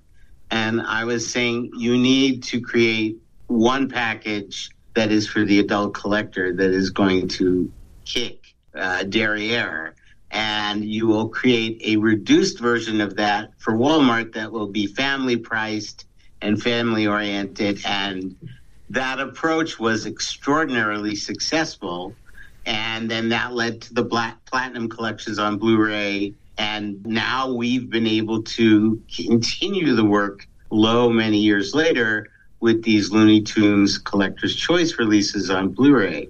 And 0.51 0.81
I 0.81 1.05
was 1.05 1.31
saying, 1.33 1.71
you 1.77 1.97
need 1.97 2.43
to 2.45 2.61
create 2.61 3.17
one 3.47 3.89
package 3.89 4.71
that 4.95 5.13
is 5.13 5.29
for 5.29 5.45
the 5.45 5.61
adult 5.61 5.95
collector 5.95 6.55
that 6.55 6.71
is 6.71 6.91
going 6.91 7.29
to 7.29 7.73
kick 8.05 8.45
uh, 8.75 9.05
derriere. 9.05 9.95
And 10.33 10.85
you 10.85 11.07
will 11.07 11.29
create 11.29 11.81
a 11.85 11.97
reduced 11.97 12.61
version 12.61 13.01
of 13.01 13.17
that 13.17 13.51
for 13.59 13.75
Walmart 13.75 14.33
that 14.35 14.53
will 14.53 14.69
be 14.69 14.87
family 14.87 15.37
priced 15.37 16.07
and 16.41 16.61
family 16.61 17.07
oriented. 17.07 17.81
And 17.85 18.37
that 18.91 19.21
approach 19.21 19.79
was 19.79 20.07
extraordinarily 20.07 21.17
successful 21.17 22.15
and 22.67 23.11
then 23.11 23.29
that 23.31 23.53
led 23.53 23.83
to 23.83 23.95
the 23.95 24.03
black 24.03 24.45
platinum 24.45 24.89
collections 24.89 25.39
on 25.39 25.59
Blu-ray. 25.59 26.35
And 26.59 27.05
now 27.07 27.53
we've 27.53 27.89
been 27.89 28.07
able 28.07 28.43
to 28.43 29.01
continue 29.15 29.95
the 29.95 30.05
work 30.05 30.47
low 30.71 31.11
many 31.11 31.39
years 31.39 31.75
later 31.75 32.29
with 32.61 32.83
these 32.83 33.11
Looney 33.11 33.41
Tunes 33.41 33.97
Collector's 33.99 34.55
Choice 34.55 34.99
releases 34.99 35.51
on 35.51 35.71
Blu-ray. 35.71 36.29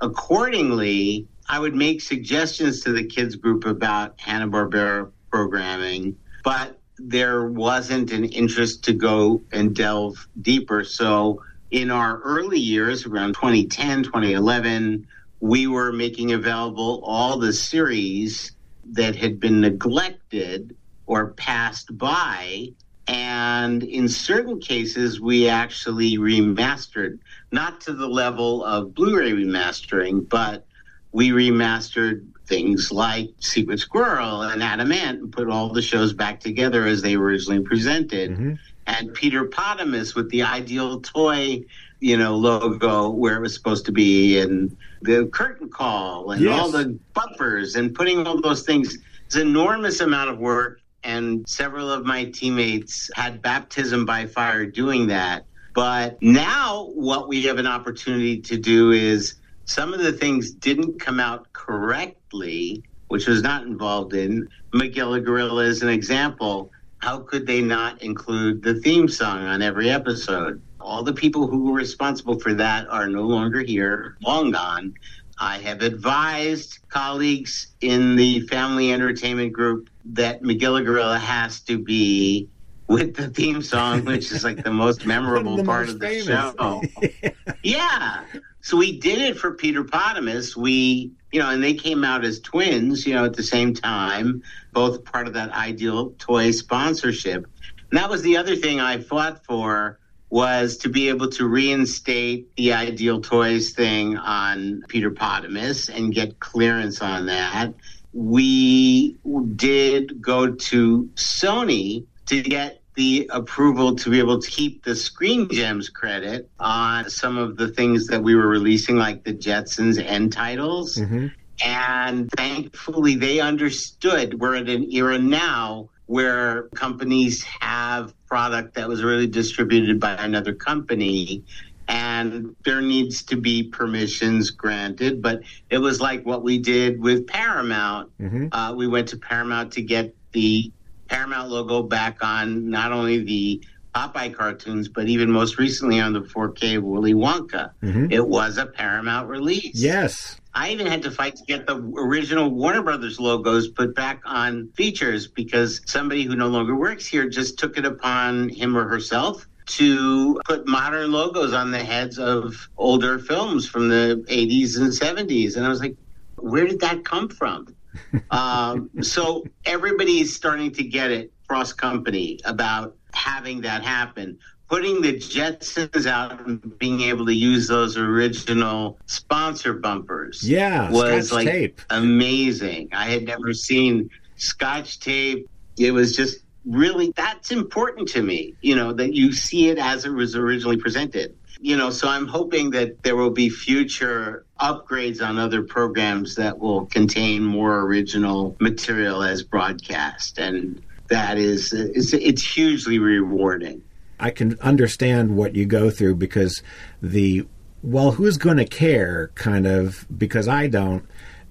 Accordingly, 0.00 1.26
I 1.48 1.58
would 1.58 1.74
make 1.74 2.00
suggestions 2.00 2.80
to 2.82 2.92
the 2.92 3.04
kids 3.04 3.36
group 3.36 3.66
about 3.66 4.18
Hanna-Barbera 4.20 5.10
programming, 5.30 6.16
but 6.42 6.78
there 6.98 7.48
wasn't 7.48 8.10
an 8.12 8.24
interest 8.24 8.82
to 8.84 8.92
go 8.94 9.42
and 9.52 9.74
delve 9.76 10.26
deeper. 10.40 10.82
So 10.82 11.42
in 11.70 11.90
our 11.90 12.20
early 12.22 12.58
years, 12.58 13.06
around 13.06 13.34
2010, 13.34 14.04
2011, 14.04 15.06
we 15.40 15.66
were 15.66 15.92
making 15.92 16.32
available 16.32 17.02
all 17.04 17.38
the 17.38 17.52
series 17.52 18.52
that 18.92 19.16
had 19.16 19.40
been 19.40 19.60
neglected 19.60 20.76
or 21.06 21.28
passed 21.32 21.96
by. 21.96 22.68
And 23.08 23.82
in 23.84 24.08
certain 24.08 24.60
cases, 24.60 25.20
we 25.20 25.48
actually 25.48 26.18
remastered, 26.18 27.18
not 27.52 27.80
to 27.82 27.92
the 27.92 28.08
level 28.08 28.64
of 28.64 28.94
Blu 28.94 29.18
ray 29.18 29.32
remastering, 29.32 30.28
but 30.28 30.66
we 31.12 31.30
remastered 31.30 32.26
things 32.46 32.90
like 32.92 33.30
Secret 33.38 33.80
Squirrel 33.80 34.42
and 34.42 34.62
Adam 34.62 34.92
Ant 34.92 35.20
and 35.20 35.32
put 35.32 35.48
all 35.48 35.72
the 35.72 35.82
shows 35.82 36.12
back 36.12 36.40
together 36.40 36.86
as 36.86 37.02
they 37.02 37.16
were 37.16 37.26
originally 37.26 37.62
presented. 37.62 38.30
Mm-hmm. 38.30 38.54
And 38.88 39.14
Peter 39.14 39.44
Potamus 39.44 40.14
with 40.14 40.30
the 40.30 40.42
ideal 40.42 41.00
toy 41.00 41.64
you 42.00 42.16
know, 42.16 42.36
logo 42.36 43.10
where 43.10 43.36
it 43.36 43.40
was 43.40 43.54
supposed 43.54 43.86
to 43.86 43.92
be 43.92 44.38
and 44.38 44.76
the 45.02 45.26
curtain 45.26 45.68
call 45.68 46.30
and 46.30 46.42
yes. 46.42 46.58
all 46.58 46.70
the 46.70 46.98
bumpers 47.14 47.76
and 47.76 47.94
putting 47.94 48.26
all 48.26 48.40
those 48.40 48.62
things. 48.62 48.98
It's 49.26 49.34
an 49.34 49.42
enormous 49.42 50.00
amount 50.00 50.30
of 50.30 50.38
work. 50.38 50.80
And 51.04 51.48
several 51.48 51.90
of 51.90 52.04
my 52.04 52.24
teammates 52.24 53.10
had 53.14 53.40
baptism 53.40 54.04
by 54.04 54.26
fire 54.26 54.66
doing 54.66 55.06
that. 55.06 55.44
But 55.74 56.20
now 56.20 56.90
what 56.94 57.28
we 57.28 57.42
have 57.44 57.58
an 57.58 57.66
opportunity 57.66 58.40
to 58.40 58.56
do 58.56 58.90
is 58.90 59.34
some 59.66 59.92
of 59.92 60.00
the 60.00 60.12
things 60.12 60.50
didn't 60.50 60.98
come 60.98 61.20
out 61.20 61.52
correctly, 61.52 62.82
which 63.08 63.26
was 63.26 63.42
not 63.42 63.62
involved 63.62 64.14
in. 64.14 64.48
Magilla 64.72 65.22
Gorilla 65.22 65.64
is 65.64 65.82
an 65.82 65.88
example. 65.88 66.72
How 66.98 67.18
could 67.18 67.46
they 67.46 67.60
not 67.60 68.02
include 68.02 68.62
the 68.62 68.74
theme 68.80 69.06
song 69.06 69.44
on 69.44 69.62
every 69.62 69.90
episode? 69.90 70.60
All 70.86 71.02
the 71.02 71.12
people 71.12 71.48
who 71.48 71.64
were 71.64 71.72
responsible 71.72 72.38
for 72.38 72.54
that 72.54 72.86
are 72.88 73.08
no 73.08 73.22
longer 73.22 73.60
here, 73.60 74.16
long 74.22 74.52
gone. 74.52 74.94
I 75.40 75.58
have 75.58 75.82
advised 75.82 76.78
colleagues 76.90 77.74
in 77.80 78.14
the 78.14 78.38
family 78.42 78.92
entertainment 78.92 79.52
group 79.52 79.90
that 80.04 80.42
Magilla 80.42 80.84
Gorilla 80.84 81.18
has 81.18 81.60
to 81.62 81.76
be 81.76 82.48
with 82.88 83.16
the 83.16 83.26
theme 83.26 83.62
song, 83.62 84.04
which 84.04 84.30
is 84.30 84.44
like 84.44 84.62
the 84.62 84.70
most 84.70 85.04
memorable 85.14 85.56
The 85.56 85.64
part 85.64 85.86
most 85.86 85.94
of 85.94 85.98
the 85.98 86.06
famous. 86.06 86.54
show. 86.56 87.52
yeah. 87.64 88.22
So 88.60 88.76
we 88.76 89.00
did 89.00 89.18
it 89.18 89.36
for 89.36 89.54
Peter 89.54 89.82
Potamus. 89.82 90.56
We, 90.56 91.10
you 91.32 91.40
know, 91.40 91.50
and 91.50 91.62
they 91.64 91.74
came 91.74 92.04
out 92.04 92.24
as 92.24 92.38
twins, 92.38 93.04
you 93.04 93.12
know, 93.14 93.24
at 93.24 93.34
the 93.34 93.42
same 93.42 93.74
time, 93.74 94.40
both 94.72 95.04
part 95.04 95.26
of 95.26 95.32
that 95.34 95.50
ideal 95.50 96.12
toy 96.18 96.52
sponsorship. 96.52 97.44
And 97.90 97.98
that 97.98 98.08
was 98.08 98.22
the 98.22 98.36
other 98.36 98.54
thing 98.54 98.78
I 98.78 99.00
fought 99.00 99.44
for 99.44 99.98
was 100.28 100.78
to 100.78 100.88
be 100.88 101.08
able 101.08 101.30
to 101.30 101.46
reinstate 101.46 102.54
the 102.56 102.72
ideal 102.72 103.20
toys 103.20 103.70
thing 103.70 104.16
on 104.16 104.82
Peter 104.88 105.10
Potamus 105.10 105.88
and 105.88 106.12
get 106.12 106.40
clearance 106.40 107.00
on 107.00 107.26
that. 107.26 107.74
We 108.12 109.16
did 109.54 110.20
go 110.20 110.52
to 110.52 111.10
Sony 111.14 112.06
to 112.26 112.42
get 112.42 112.82
the 112.96 113.30
approval 113.32 113.94
to 113.94 114.10
be 114.10 114.18
able 114.18 114.40
to 114.40 114.50
keep 114.50 114.82
the 114.82 114.96
Screen 114.96 115.48
Gems 115.50 115.90
credit 115.90 116.50
on 116.58 117.08
some 117.10 117.36
of 117.36 117.56
the 117.56 117.68
things 117.68 118.06
that 118.08 118.22
we 118.22 118.34
were 118.34 118.48
releasing, 118.48 118.96
like 118.96 119.22
the 119.22 119.34
Jetsons 119.34 120.02
end 120.02 120.32
titles. 120.32 120.96
Mm-hmm. 120.96 121.26
And 121.64 122.30
thankfully, 122.32 123.16
they 123.16 123.40
understood 123.40 124.40
we're 124.40 124.56
at 124.56 124.68
an 124.68 124.90
era 124.92 125.18
now 125.18 125.90
where 126.06 126.64
companies 126.74 127.42
have 127.42 128.14
product 128.26 128.74
that 128.74 128.88
was 128.88 129.02
really 129.02 129.26
distributed 129.26 130.00
by 130.00 130.12
another 130.14 130.54
company 130.54 131.44
and 131.88 132.56
there 132.64 132.80
needs 132.80 133.22
to 133.24 133.36
be 133.36 133.62
permissions 133.64 134.50
granted. 134.50 135.22
But 135.22 135.42
it 135.70 135.78
was 135.78 136.00
like 136.00 136.26
what 136.26 136.42
we 136.42 136.58
did 136.58 137.00
with 137.00 137.26
paramount. 137.26 138.10
Uh, 138.52 138.74
we 138.76 138.86
went 138.88 139.08
to 139.08 139.16
paramount 139.18 139.72
to 139.74 139.82
get 139.82 140.14
the 140.32 140.72
paramount 141.08 141.50
logo 141.50 141.82
back 141.82 142.18
on 142.22 142.68
not 142.68 142.90
only 142.92 143.22
the 143.22 143.62
popeye 143.94 144.34
cartoons 144.34 144.88
but 144.88 145.06
even 145.08 145.30
most 145.30 145.58
recently 145.58 146.00
on 146.00 146.12
the 146.12 146.20
4k 146.20 146.82
willy 146.82 147.14
wonka. 147.14 147.70
It 148.12 148.26
was 148.26 148.58
a 148.58 148.66
paramount 148.66 149.28
release. 149.28 149.74
Yes. 149.74 150.36
I 150.56 150.70
even 150.70 150.86
had 150.86 151.02
to 151.02 151.10
fight 151.10 151.36
to 151.36 151.44
get 151.44 151.66
the 151.66 151.76
original 151.76 152.48
Warner 152.48 152.82
Brothers 152.82 153.20
logos 153.20 153.68
put 153.68 153.94
back 153.94 154.22
on 154.24 154.70
features 154.74 155.26
because 155.26 155.82
somebody 155.84 156.24
who 156.24 156.34
no 156.34 156.48
longer 156.48 156.74
works 156.74 157.06
here 157.06 157.28
just 157.28 157.58
took 157.58 157.76
it 157.76 157.84
upon 157.84 158.48
him 158.48 158.74
or 158.74 158.88
herself 158.88 159.46
to 159.66 160.40
put 160.46 160.66
modern 160.66 161.12
logos 161.12 161.52
on 161.52 161.72
the 161.72 161.84
heads 161.84 162.18
of 162.18 162.70
older 162.78 163.18
films 163.18 163.68
from 163.68 163.90
the 163.90 164.24
80s 164.30 164.78
and 164.78 164.90
70s. 164.90 165.56
And 165.56 165.66
I 165.66 165.68
was 165.68 165.80
like, 165.80 165.94
where 166.36 166.66
did 166.66 166.80
that 166.80 167.04
come 167.04 167.28
from? 167.28 167.76
um, 168.30 168.88
so 169.02 169.44
everybody's 169.66 170.34
starting 170.34 170.72
to 170.72 170.84
get 170.84 171.10
it 171.10 171.32
cross 171.48 171.74
company 171.74 172.40
about 172.46 172.96
having 173.12 173.60
that 173.60 173.84
happen. 173.84 174.38
Putting 174.68 175.00
the 175.00 175.12
Jetsons 175.14 176.06
out 176.06 176.44
and 176.46 176.76
being 176.78 177.00
able 177.02 177.24
to 177.26 177.34
use 177.34 177.68
those 177.68 177.96
original 177.96 178.98
sponsor 179.06 179.74
bumpers 179.74 180.42
Yeah. 180.42 180.90
was 180.90 181.28
Scotch 181.28 181.36
like 181.36 181.46
tape. 181.48 181.80
amazing. 181.90 182.88
I 182.92 183.04
had 183.06 183.24
never 183.24 183.52
seen 183.52 184.10
Scotch 184.36 184.98
tape. 184.98 185.46
It 185.78 185.92
was 185.92 186.16
just 186.16 186.38
really 186.64 187.12
that's 187.16 187.52
important 187.52 188.08
to 188.08 188.22
me. 188.22 188.54
You 188.60 188.74
know 188.74 188.92
that 188.94 189.14
you 189.14 189.30
see 189.32 189.68
it 189.68 189.78
as 189.78 190.04
it 190.04 190.10
was 190.10 190.34
originally 190.34 190.76
presented. 190.76 191.34
You 191.60 191.76
know, 191.76 191.88
so 191.90 192.08
I'm 192.08 192.26
hoping 192.26 192.70
that 192.72 193.02
there 193.02 193.16
will 193.16 193.30
be 193.30 193.48
future 193.48 194.44
upgrades 194.60 195.26
on 195.26 195.38
other 195.38 195.62
programs 195.62 196.34
that 196.34 196.58
will 196.58 196.84
contain 196.86 197.42
more 197.42 197.80
original 197.82 198.56
material 198.60 199.22
as 199.22 199.42
broadcast, 199.42 200.38
and 200.38 200.82
that 201.08 201.38
is 201.38 201.72
it's, 201.72 202.12
it's 202.12 202.42
hugely 202.42 202.98
rewarding. 202.98 203.80
I 204.18 204.30
can 204.30 204.58
understand 204.60 205.36
what 205.36 205.54
you 205.54 205.66
go 205.66 205.90
through 205.90 206.16
because 206.16 206.62
the 207.02 207.46
well, 207.82 208.12
who's 208.12 208.36
going 208.38 208.56
to 208.56 208.64
care 208.64 209.30
kind 209.34 209.66
of 209.66 210.06
because 210.16 210.48
I 210.48 210.66
don't 210.66 211.06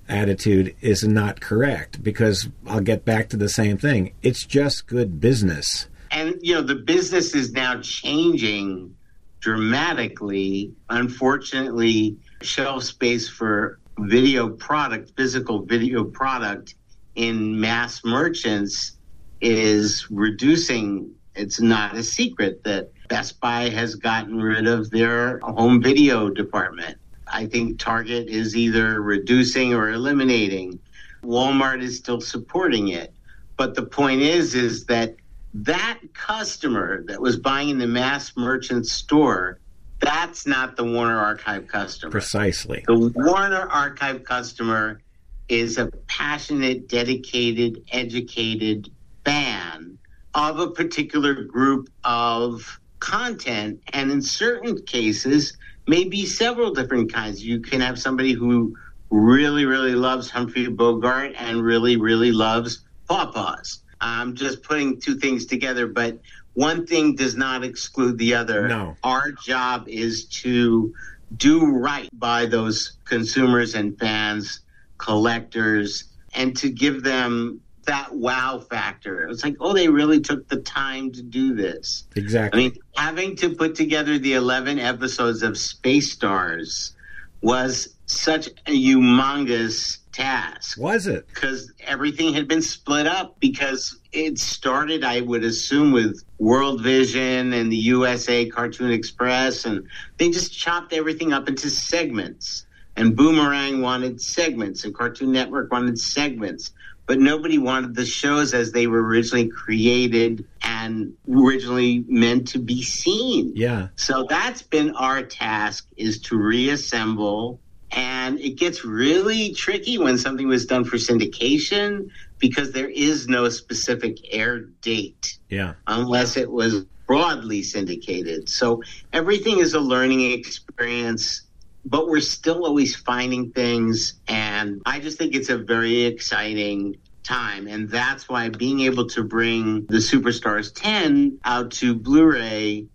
attitude 0.09 0.75
is 0.81 1.03
not 1.03 1.39
correct 1.39 2.03
because 2.03 2.49
I'll 2.67 2.81
get 2.81 3.05
back 3.05 3.29
to 3.29 3.37
the 3.37 3.49
same 3.49 3.77
thing. 3.77 4.13
It's 4.21 4.45
just 4.45 4.87
good 4.87 5.19
business. 5.19 5.87
and 6.11 6.35
you 6.41 6.53
know 6.53 6.61
the 6.61 6.75
business 6.75 7.33
is 7.33 7.51
now 7.53 7.79
changing 7.81 8.95
dramatically 9.39 10.73
unfortunately 10.89 12.17
shelf 12.41 12.83
space 12.83 13.27
for 13.29 13.79
video 13.99 14.49
product 14.49 15.11
physical 15.17 15.61
video 15.63 16.03
product 16.03 16.75
in 17.15 17.59
mass 17.59 18.03
merchants 18.03 18.97
is 19.41 20.09
reducing 20.11 21.11
it's 21.35 21.59
not 21.59 21.95
a 21.95 22.03
secret 22.03 22.63
that 22.63 22.91
best 23.07 23.39
buy 23.39 23.69
has 23.69 23.95
gotten 23.95 24.41
rid 24.41 24.67
of 24.67 24.89
their 24.89 25.39
home 25.39 25.81
video 25.81 26.29
department. 26.29 26.97
I 27.27 27.45
think 27.45 27.79
target 27.79 28.27
is 28.27 28.55
either 28.55 29.01
reducing 29.01 29.73
or 29.73 29.91
eliminating. 29.91 30.79
Walmart 31.23 31.81
is 31.81 31.97
still 31.97 32.21
supporting 32.21 32.89
it. 32.89 33.13
But 33.57 33.75
the 33.75 33.83
point 33.83 34.21
is 34.21 34.53
is 34.53 34.85
that 34.85 35.15
that 35.53 35.99
customer 36.13 37.03
that 37.07 37.21
was 37.21 37.37
buying 37.37 37.69
in 37.69 37.77
the 37.77 37.87
mass 37.87 38.35
merchant 38.35 38.85
store 38.85 39.59
that's 39.99 40.45
not 40.45 40.75
the 40.75 40.83
warner 40.83 41.17
archive 41.17 41.67
customer. 41.67 42.11
Precisely. 42.11 42.83
the 42.87 43.11
warner 43.15 43.67
archive 43.69 44.23
customer 44.23 45.01
is 45.47 45.77
a 45.77 45.87
passionate 46.07 46.87
dedicated 46.89 47.83
educated 47.91 48.89
fan 49.23 49.94
of 50.35 50.59
a 50.59 50.69
particular 50.69 51.33
group 51.33 51.89
of 52.03 52.79
content. 52.99 53.81
And 53.93 54.11
in 54.11 54.21
certain 54.21 54.81
cases 54.83 55.57
maybe 55.87 56.25
several 56.25 56.73
different 56.73 57.13
kinds. 57.13 57.45
You 57.45 57.59
can 57.59 57.79
have 57.81 57.99
somebody 57.99 58.33
who 58.33 58.75
really 59.11 59.65
really 59.65 59.93
loves 59.93 60.29
humphrey 60.29 60.67
bogart 60.67 61.33
and 61.37 61.61
really 61.61 61.95
really 61.95 62.31
loves 62.31 62.83
pawpaws 63.07 63.83
i'm 64.01 64.35
just 64.35 64.63
putting 64.63 64.99
two 64.99 65.15
things 65.15 65.45
together 65.45 65.85
but 65.85 66.19
one 66.55 66.87
thing 66.87 67.15
does 67.15 67.35
not 67.35 67.63
exclude 67.63 68.17
the 68.17 68.33
other. 68.33 68.67
No. 68.67 68.95
our 69.03 69.31
job 69.31 69.87
is 69.87 70.25
to 70.25 70.93
do 71.35 71.65
right 71.65 72.09
by 72.13 72.45
those 72.45 72.97
consumers 73.03 73.75
and 73.75 73.97
fans 73.99 74.61
collectors 74.97 76.05
and 76.33 76.55
to 76.57 76.69
give 76.69 77.03
them 77.03 77.59
that 77.85 78.13
wow 78.13 78.59
factor 78.69 79.27
it's 79.29 79.43
like 79.43 79.55
oh 79.59 79.73
they 79.73 79.87
really 79.87 80.19
took 80.19 80.47
the 80.49 80.57
time 80.61 81.11
to 81.11 81.21
do 81.21 81.53
this 81.55 82.03
Exactly. 82.15 82.59
I 82.59 82.63
mean, 82.63 82.77
having 82.95 83.35
to 83.37 83.49
put 83.55 83.75
together 83.75 84.17
the 84.17 84.33
11 84.33 84.79
episodes 84.79 85.43
of 85.43 85.57
Space 85.57 86.11
Stars 86.11 86.93
was 87.41 87.95
such 88.07 88.47
a 88.47 88.71
humongous 88.71 89.97
task 90.11 90.77
Was 90.79 91.07
it? 91.07 91.27
because 91.27 91.71
everything 91.81 92.33
had 92.33 92.47
been 92.47 92.61
split 92.61 93.05
up 93.07 93.39
because 93.39 93.99
it 94.13 94.39
started, 94.39 95.03
I 95.03 95.21
would 95.21 95.43
assume, 95.43 95.91
with 95.91 96.23
World 96.39 96.81
Vision 96.81 97.51
and 97.53 97.71
the 97.71 97.75
USA 97.77 98.45
Cartoon 98.45 98.91
Express, 98.91 99.65
and 99.65 99.85
they 100.17 100.29
just 100.29 100.57
chopped 100.57 100.93
everything 100.93 101.33
up 101.33 101.49
into 101.49 101.69
segments. 101.69 102.65
And 102.95 103.13
Boomerang 103.15 103.81
wanted 103.81 104.21
segments, 104.21 104.85
and 104.85 104.95
Cartoon 104.95 105.33
Network 105.33 105.69
wanted 105.71 105.99
segments, 105.99 106.71
but 107.07 107.19
nobody 107.19 107.57
wanted 107.57 107.95
the 107.95 108.05
shows 108.05 108.53
as 108.53 108.71
they 108.71 108.87
were 108.87 109.03
originally 109.03 109.47
created 109.47 110.45
and 110.63 111.13
originally 111.29 112.03
meant 112.07 112.47
to 112.49 112.59
be 112.59 112.81
seen. 112.81 113.51
Yeah. 113.55 113.89
So 113.95 114.25
that's 114.27 114.61
been 114.63 114.95
our 114.95 115.21
task 115.23 115.87
is 115.97 116.19
to 116.23 116.37
reassemble 116.37 117.61
and 117.91 118.39
it 118.39 118.57
gets 118.57 118.83
really 118.83 119.53
tricky 119.53 119.97
when 119.97 120.17
something 120.17 120.47
was 120.47 120.65
done 120.65 120.83
for 120.83 120.97
syndication 120.97 122.09
because 122.39 122.71
there 122.71 122.89
is 122.89 123.27
no 123.27 123.47
specific 123.49 124.17
air 124.31 124.59
date 124.81 125.37
Yeah. 125.49 125.73
unless 125.87 126.35
it 126.35 126.51
was 126.51 126.85
broadly 127.07 127.61
syndicated. 127.61 128.49
So 128.49 128.81
everything 129.13 129.59
is 129.59 129.75
a 129.75 129.79
learning 129.79 130.31
experience, 130.31 131.43
but 131.85 132.07
we're 132.09 132.19
still 132.19 132.65
always 132.65 132.95
finding 132.95 133.51
things. 133.51 134.15
And 134.27 134.81
I 134.85 134.99
just 134.99 135.17
think 135.17 135.35
it's 135.35 135.49
a 135.49 135.57
very 135.57 136.03
exciting 136.03 136.95
time. 137.23 137.67
And 137.67 137.89
that's 137.89 138.27
why 138.27 138.49
being 138.49 138.81
able 138.81 139.07
to 139.09 139.23
bring 139.23 139.85
the 139.87 139.97
Superstars 139.97 140.71
10 140.73 141.39
out 141.45 141.71
to 141.71 141.95
Blu 141.95 142.25
ray, 142.25 142.87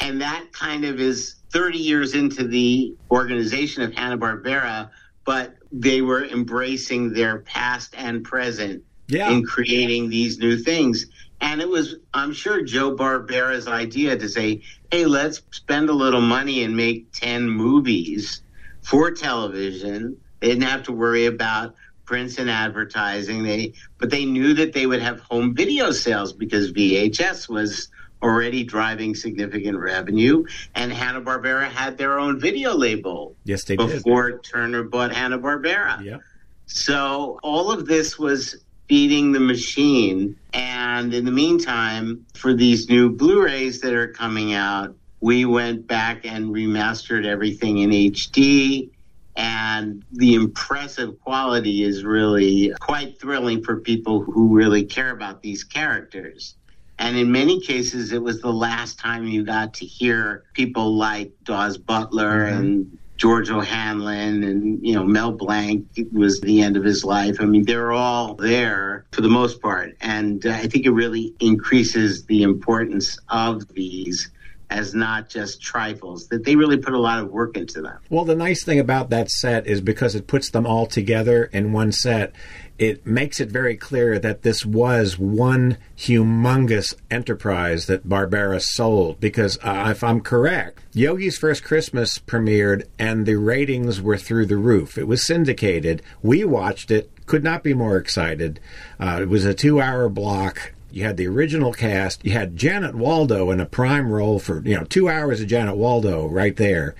and 0.00 0.20
that 0.20 0.52
kind 0.52 0.84
of 0.84 1.00
is 1.00 1.36
30 1.52 1.78
years 1.78 2.14
into 2.14 2.46
the 2.46 2.94
organization 3.10 3.82
of 3.82 3.94
Hanna-Barbera, 3.94 4.90
but 5.24 5.54
they 5.72 6.02
were 6.02 6.24
embracing 6.26 7.12
their 7.12 7.40
past 7.40 7.94
and 7.96 8.22
present 8.22 8.82
Yeah. 9.08 9.30
in 9.30 9.42
creating 9.44 10.08
these 10.10 10.38
new 10.38 10.56
things. 10.58 11.06
And 11.40 11.60
it 11.60 11.68
was, 11.68 11.96
I'm 12.14 12.32
sure, 12.32 12.62
Joe 12.62 12.96
Barbera's 12.96 13.68
idea 13.68 14.16
to 14.16 14.28
say, 14.28 14.62
hey, 14.90 15.04
let's 15.04 15.42
spend 15.50 15.88
a 15.88 15.92
little 15.92 16.20
money 16.20 16.62
and 16.64 16.76
make 16.76 17.12
10 17.12 17.48
movies 17.48 18.42
for 18.82 19.10
television. 19.10 20.16
They 20.40 20.48
didn't 20.48 20.64
have 20.64 20.84
to 20.84 20.92
worry 20.92 21.26
about 21.26 21.74
prints 22.04 22.38
and 22.38 22.48
advertising. 22.48 23.42
They 23.42 23.74
but 23.98 24.10
they 24.10 24.24
knew 24.24 24.54
that 24.54 24.72
they 24.72 24.86
would 24.86 25.02
have 25.02 25.20
home 25.20 25.54
video 25.54 25.90
sales 25.90 26.32
because 26.32 26.72
VHS 26.72 27.48
was 27.48 27.88
already 28.22 28.64
driving 28.64 29.14
significant 29.14 29.78
revenue, 29.78 30.44
and 30.74 30.92
Hanna 30.92 31.20
Barbera 31.20 31.68
had 31.68 31.98
their 31.98 32.18
own 32.18 32.40
video 32.40 32.74
label. 32.74 33.36
Yes, 33.44 33.64
they 33.64 33.76
before 33.76 34.30
did. 34.32 34.44
Turner 34.44 34.84
bought 34.84 35.12
Hanna 35.12 35.38
Barbera. 35.38 36.02
Yeah. 36.02 36.18
So 36.66 37.38
all 37.42 37.70
of 37.70 37.86
this 37.86 38.18
was 38.18 38.64
feeding 38.88 39.32
the 39.32 39.40
machine. 39.40 40.36
And 40.52 41.12
in 41.12 41.24
the 41.24 41.32
meantime, 41.32 42.26
for 42.34 42.54
these 42.54 42.88
new 42.88 43.10
Blu-rays 43.10 43.80
that 43.80 43.92
are 43.92 44.08
coming 44.08 44.54
out, 44.54 44.94
we 45.20 45.44
went 45.44 45.86
back 45.86 46.24
and 46.24 46.54
remastered 46.54 47.26
everything 47.26 47.78
in 47.78 47.90
HD. 47.90 48.90
And 49.36 50.04
the 50.12 50.34
impressive 50.34 51.20
quality 51.20 51.82
is 51.82 52.04
really 52.04 52.72
quite 52.80 53.20
thrilling 53.20 53.62
for 53.62 53.80
people 53.80 54.22
who 54.22 54.54
really 54.54 54.84
care 54.84 55.10
about 55.10 55.42
these 55.42 55.62
characters. 55.62 56.54
And 56.98 57.16
in 57.16 57.30
many 57.30 57.60
cases, 57.60 58.12
it 58.12 58.22
was 58.22 58.40
the 58.40 58.52
last 58.52 58.98
time 58.98 59.26
you 59.26 59.44
got 59.44 59.74
to 59.74 59.84
hear 59.84 60.44
people 60.54 60.96
like 60.96 61.32
Daws 61.44 61.76
Butler 61.76 62.46
mm-hmm. 62.46 62.58
and 62.58 62.98
George 63.16 63.50
O'Hanlon 63.50 64.42
and, 64.44 64.86
you 64.86 64.94
know, 64.94 65.04
Mel 65.04 65.32
Blanc 65.32 65.86
was 66.12 66.40
the 66.40 66.60
end 66.62 66.76
of 66.76 66.84
his 66.84 67.04
life. 67.04 67.36
I 67.40 67.44
mean, 67.44 67.64
they're 67.64 67.92
all 67.92 68.34
there 68.34 69.06
for 69.12 69.22
the 69.22 69.28
most 69.28 69.62
part. 69.62 69.96
And 70.00 70.44
uh, 70.44 70.50
I 70.50 70.66
think 70.66 70.84
it 70.84 70.90
really 70.90 71.34
increases 71.40 72.24
the 72.26 72.42
importance 72.42 73.18
of 73.28 73.66
these 73.74 74.30
as 74.68 74.94
not 74.94 75.28
just 75.28 75.62
trifles, 75.62 76.26
that 76.28 76.44
they 76.44 76.56
really 76.56 76.76
put 76.76 76.92
a 76.92 76.98
lot 76.98 77.20
of 77.20 77.30
work 77.30 77.56
into 77.56 77.80
them. 77.80 77.98
Well, 78.10 78.24
the 78.24 78.34
nice 78.34 78.64
thing 78.64 78.80
about 78.80 79.10
that 79.10 79.30
set 79.30 79.66
is 79.66 79.80
because 79.80 80.14
it 80.14 80.26
puts 80.26 80.50
them 80.50 80.66
all 80.66 80.86
together 80.86 81.44
in 81.44 81.72
one 81.72 81.92
set, 81.92 82.32
it 82.78 83.06
makes 83.06 83.40
it 83.40 83.50
very 83.50 83.76
clear 83.76 84.18
that 84.18 84.42
this 84.42 84.64
was 84.64 85.18
one 85.18 85.78
humongous 85.96 86.94
enterprise 87.10 87.86
that 87.86 88.08
Barbera 88.08 88.60
sold. 88.60 89.20
Because 89.20 89.58
uh, 89.62 89.88
if 89.90 90.04
I'm 90.04 90.20
correct, 90.20 90.80
Yogi's 90.92 91.38
First 91.38 91.64
Christmas 91.64 92.18
premiered 92.18 92.86
and 92.98 93.26
the 93.26 93.36
ratings 93.36 94.00
were 94.00 94.18
through 94.18 94.46
the 94.46 94.56
roof. 94.56 94.98
It 94.98 95.06
was 95.06 95.26
syndicated. 95.26 96.02
We 96.22 96.44
watched 96.44 96.90
it, 96.90 97.10
could 97.26 97.42
not 97.42 97.62
be 97.62 97.74
more 97.74 97.96
excited. 97.96 98.60
Uh, 99.00 99.18
it 99.22 99.28
was 99.28 99.44
a 99.44 99.54
two 99.54 99.80
hour 99.80 100.08
block 100.08 100.72
you 100.96 101.04
had 101.04 101.18
the 101.18 101.26
original 101.26 101.74
cast. 101.74 102.24
You 102.24 102.32
had 102.32 102.56
Janet 102.56 102.94
Waldo 102.94 103.50
in 103.50 103.60
a 103.60 103.66
prime 103.66 104.10
role 104.10 104.38
for, 104.38 104.62
you 104.66 104.74
know, 104.74 104.84
two 104.84 105.10
hours 105.10 105.42
of 105.42 105.46
Janet 105.46 105.76
Waldo 105.76 106.26
right 106.26 106.56
there. 106.56 106.94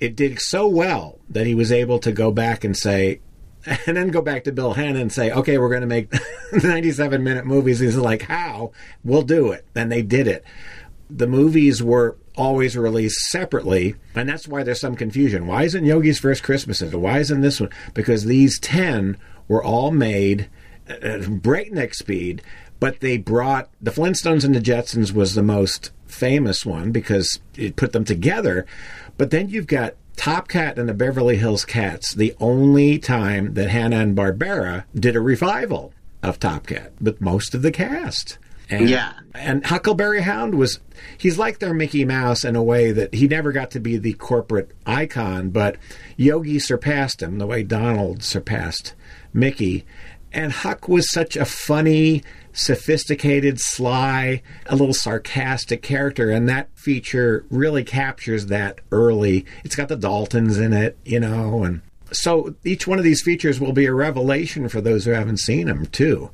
It 0.00 0.16
did 0.16 0.40
so 0.40 0.66
well 0.66 1.18
that 1.28 1.46
he 1.46 1.54
was 1.54 1.70
able 1.70 1.98
to 1.98 2.10
go 2.10 2.30
back 2.30 2.64
and 2.64 2.74
say, 2.74 3.20
and 3.86 3.96
then 3.96 4.08
go 4.08 4.22
back 4.22 4.44
to 4.44 4.52
Bill 4.52 4.74
Hanna 4.74 5.00
and 5.00 5.12
say, 5.12 5.30
okay, 5.30 5.58
we're 5.58 5.68
going 5.68 5.80
to 5.80 5.86
make 5.86 6.12
97 6.52 7.22
minute 7.22 7.46
movies. 7.46 7.80
He's 7.80 7.96
like, 7.96 8.22
how? 8.22 8.72
We'll 9.04 9.22
do 9.22 9.52
it. 9.52 9.66
And 9.74 9.90
they 9.90 10.02
did 10.02 10.26
it. 10.26 10.44
The 11.10 11.26
movies 11.26 11.82
were 11.82 12.16
always 12.36 12.76
released 12.76 13.30
separately, 13.30 13.94
and 14.14 14.28
that's 14.28 14.48
why 14.48 14.62
there's 14.62 14.80
some 14.80 14.96
confusion. 14.96 15.46
Why 15.46 15.62
isn't 15.64 15.84
Yogi's 15.84 16.18
First 16.18 16.42
Christmas? 16.42 16.82
Why 16.82 17.18
isn't 17.18 17.42
this 17.42 17.60
one? 17.60 17.70
Because 17.92 18.24
these 18.24 18.58
10 18.58 19.16
were 19.46 19.62
all 19.62 19.90
made 19.90 20.48
at 20.88 21.42
breakneck 21.42 21.94
speed 21.94 22.42
but 22.84 23.00
they 23.00 23.16
brought 23.16 23.70
the 23.80 23.90
Flintstones 23.90 24.44
and 24.44 24.54
the 24.54 24.60
Jetsons 24.60 25.10
was 25.12 25.34
the 25.34 25.42
most 25.42 25.90
famous 26.06 26.66
one 26.66 26.92
because 26.92 27.40
it 27.56 27.76
put 27.76 27.92
them 27.92 28.04
together. 28.04 28.66
But 29.16 29.30
then 29.30 29.48
you've 29.48 29.66
got 29.66 29.94
Top 30.16 30.48
Cat 30.48 30.78
and 30.78 30.88
the 30.88 30.94
Beverly 30.94 31.36
Hills 31.36 31.64
Cats, 31.64 32.14
the 32.14 32.34
only 32.40 32.98
time 32.98 33.54
that 33.54 33.68
Hanna 33.68 33.98
and 33.98 34.16
Barbera 34.16 34.84
did 34.94 35.16
a 35.16 35.20
revival 35.20 35.92
of 36.22 36.40
Top 36.40 36.66
Cat 36.66 36.92
with 37.00 37.20
most 37.20 37.54
of 37.54 37.62
the 37.62 37.72
cast. 37.72 38.38
And, 38.70 38.88
yeah. 38.88 39.12
And 39.34 39.66
Huckleberry 39.66 40.22
Hound 40.22 40.54
was, 40.54 40.80
he's 41.18 41.38
like 41.38 41.58
their 41.58 41.74
Mickey 41.74 42.04
Mouse 42.04 42.44
in 42.44 42.56
a 42.56 42.62
way 42.62 42.92
that 42.92 43.14
he 43.14 43.28
never 43.28 43.52
got 43.52 43.70
to 43.72 43.80
be 43.80 43.98
the 43.98 44.14
corporate 44.14 44.70
icon, 44.86 45.50
but 45.50 45.76
Yogi 46.16 46.58
surpassed 46.58 47.20
him 47.20 47.38
the 47.38 47.46
way 47.46 47.62
Donald 47.62 48.22
surpassed 48.22 48.94
Mickey. 49.32 49.84
And 50.32 50.50
Huck 50.50 50.88
was 50.88 51.10
such 51.10 51.36
a 51.36 51.44
funny, 51.44 52.22
sophisticated, 52.54 53.60
sly, 53.60 54.40
a 54.66 54.76
little 54.76 54.94
sarcastic 54.94 55.82
character, 55.82 56.30
and 56.30 56.48
that 56.48 56.70
feature 56.74 57.44
really 57.50 57.84
captures 57.84 58.46
that 58.46 58.80
early. 58.90 59.44
It's 59.64 59.76
got 59.76 59.88
the 59.88 59.96
Daltons 59.96 60.58
in 60.58 60.72
it, 60.72 60.96
you 61.04 61.20
know, 61.20 61.64
and 61.64 61.82
so 62.12 62.54
each 62.64 62.86
one 62.86 62.98
of 62.98 63.04
these 63.04 63.22
features 63.22 63.60
will 63.60 63.72
be 63.72 63.86
a 63.86 63.92
revelation 63.92 64.68
for 64.68 64.80
those 64.80 65.04
who 65.04 65.10
haven't 65.10 65.40
seen 65.40 65.66
them, 65.66 65.86
too. 65.86 66.30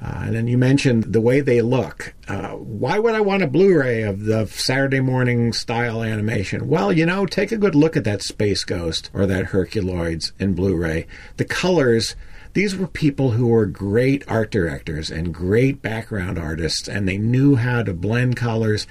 Uh, 0.00 0.22
and 0.26 0.34
then 0.34 0.48
you 0.48 0.58
mentioned 0.58 1.04
the 1.04 1.20
way 1.20 1.40
they 1.40 1.62
look. 1.62 2.12
Uh, 2.26 2.50
why 2.50 2.98
would 2.98 3.14
I 3.14 3.20
want 3.20 3.44
a 3.44 3.46
Blu 3.46 3.78
ray 3.78 4.02
of 4.02 4.24
the 4.24 4.46
Saturday 4.46 4.98
morning 5.00 5.52
style 5.52 6.02
animation? 6.02 6.66
Well, 6.66 6.92
you 6.92 7.06
know, 7.06 7.24
take 7.24 7.52
a 7.52 7.56
good 7.56 7.76
look 7.76 7.96
at 7.96 8.02
that 8.04 8.22
Space 8.22 8.64
Ghost 8.64 9.10
or 9.14 9.26
that 9.26 9.46
Herculoids 9.46 10.32
in 10.40 10.54
Blu 10.54 10.74
ray. 10.74 11.06
The 11.36 11.44
colors 11.44 12.16
these 12.54 12.76
were 12.76 12.86
people 12.86 13.32
who 13.32 13.46
were 13.46 13.66
great 13.66 14.24
art 14.28 14.50
directors 14.50 15.10
and 15.10 15.32
great 15.32 15.80
background 15.80 16.38
artists, 16.38 16.88
and 16.88 17.08
they 17.08 17.18
knew 17.18 17.56
how 17.56 17.82
to 17.82 17.94
blend 17.94 18.36
colors. 18.36 18.86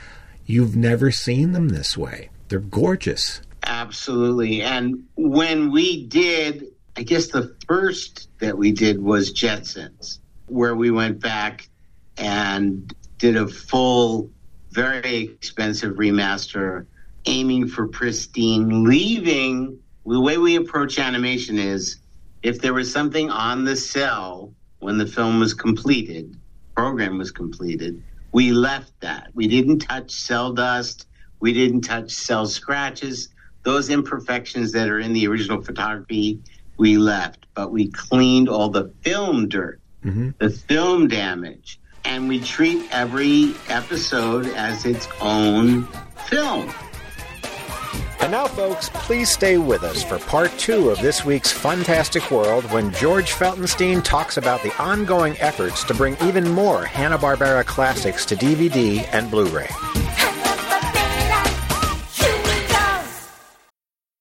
You've 0.45 0.75
never 0.75 1.11
seen 1.11 1.51
them 1.51 1.69
this 1.69 1.95
way. 1.97 2.29
They're 2.49 2.59
gorgeous. 2.59 3.41
Absolutely. 3.63 4.61
And 4.61 5.05
when 5.15 5.71
we 5.71 6.05
did, 6.07 6.67
I 6.97 7.03
guess 7.03 7.27
the 7.27 7.55
first 7.67 8.29
that 8.39 8.57
we 8.57 8.71
did 8.71 9.01
was 9.01 9.33
Jetsons, 9.33 10.19
where 10.47 10.75
we 10.75 10.91
went 10.91 11.19
back 11.19 11.69
and 12.17 12.93
did 13.17 13.35
a 13.37 13.47
full, 13.47 14.29
very 14.71 15.23
expensive 15.23 15.95
remaster, 15.95 16.87
aiming 17.25 17.67
for 17.67 17.87
pristine, 17.87 18.83
leaving 18.83 19.77
the 20.05 20.19
way 20.19 20.37
we 20.37 20.55
approach 20.55 20.97
animation 20.97 21.59
is 21.59 22.00
if 22.43 22.61
there 22.61 22.73
was 22.73 22.91
something 22.91 23.29
on 23.29 23.63
the 23.63 23.75
cel 23.75 24.53
when 24.79 24.97
the 24.97 25.05
film 25.05 25.39
was 25.39 25.53
completed, 25.53 26.35
program 26.75 27.17
was 27.17 27.31
completed, 27.31 28.01
we 28.31 28.51
left 28.51 28.91
that. 29.01 29.29
We 29.33 29.47
didn't 29.47 29.79
touch 29.79 30.11
cel 30.11 30.53
dust. 30.53 31.07
We 31.39 31.53
didn't 31.53 31.81
touch 31.81 32.11
cel 32.11 32.45
scratches. 32.45 33.29
Those 33.63 33.89
imperfections 33.89 34.71
that 34.71 34.89
are 34.89 34.99
in 34.99 35.13
the 35.13 35.27
original 35.27 35.61
photography, 35.61 36.39
we 36.77 36.97
left. 36.97 37.45
But 37.53 37.71
we 37.71 37.89
cleaned 37.89 38.49
all 38.49 38.69
the 38.69 38.91
film 39.01 39.49
dirt, 39.49 39.79
mm-hmm. 40.03 40.29
the 40.39 40.49
film 40.49 41.07
damage, 41.07 41.79
and 42.05 42.27
we 42.27 42.39
treat 42.39 42.87
every 42.91 43.53
episode 43.67 44.47
as 44.47 44.85
its 44.85 45.07
own 45.19 45.87
film. 46.27 46.73
And 48.21 48.31
now, 48.31 48.45
folks, 48.45 48.89
please 48.93 49.31
stay 49.31 49.57
with 49.57 49.83
us 49.83 50.03
for 50.03 50.19
part 50.19 50.51
two 50.59 50.89
of 50.91 51.01
this 51.01 51.25
week's 51.25 51.51
Fantastic 51.51 52.29
World 52.29 52.65
when 52.71 52.93
George 52.93 53.31
Feltenstein 53.31 54.03
talks 54.03 54.37
about 54.37 54.61
the 54.61 54.71
ongoing 54.79 55.35
efforts 55.39 55.83
to 55.85 55.95
bring 55.95 56.15
even 56.21 56.47
more 56.47 56.85
Hanna-Barbera 56.85 57.65
classics 57.65 58.23
to 58.27 58.35
DVD 58.35 59.07
and 59.11 59.31
Blu-ray. 59.31 59.69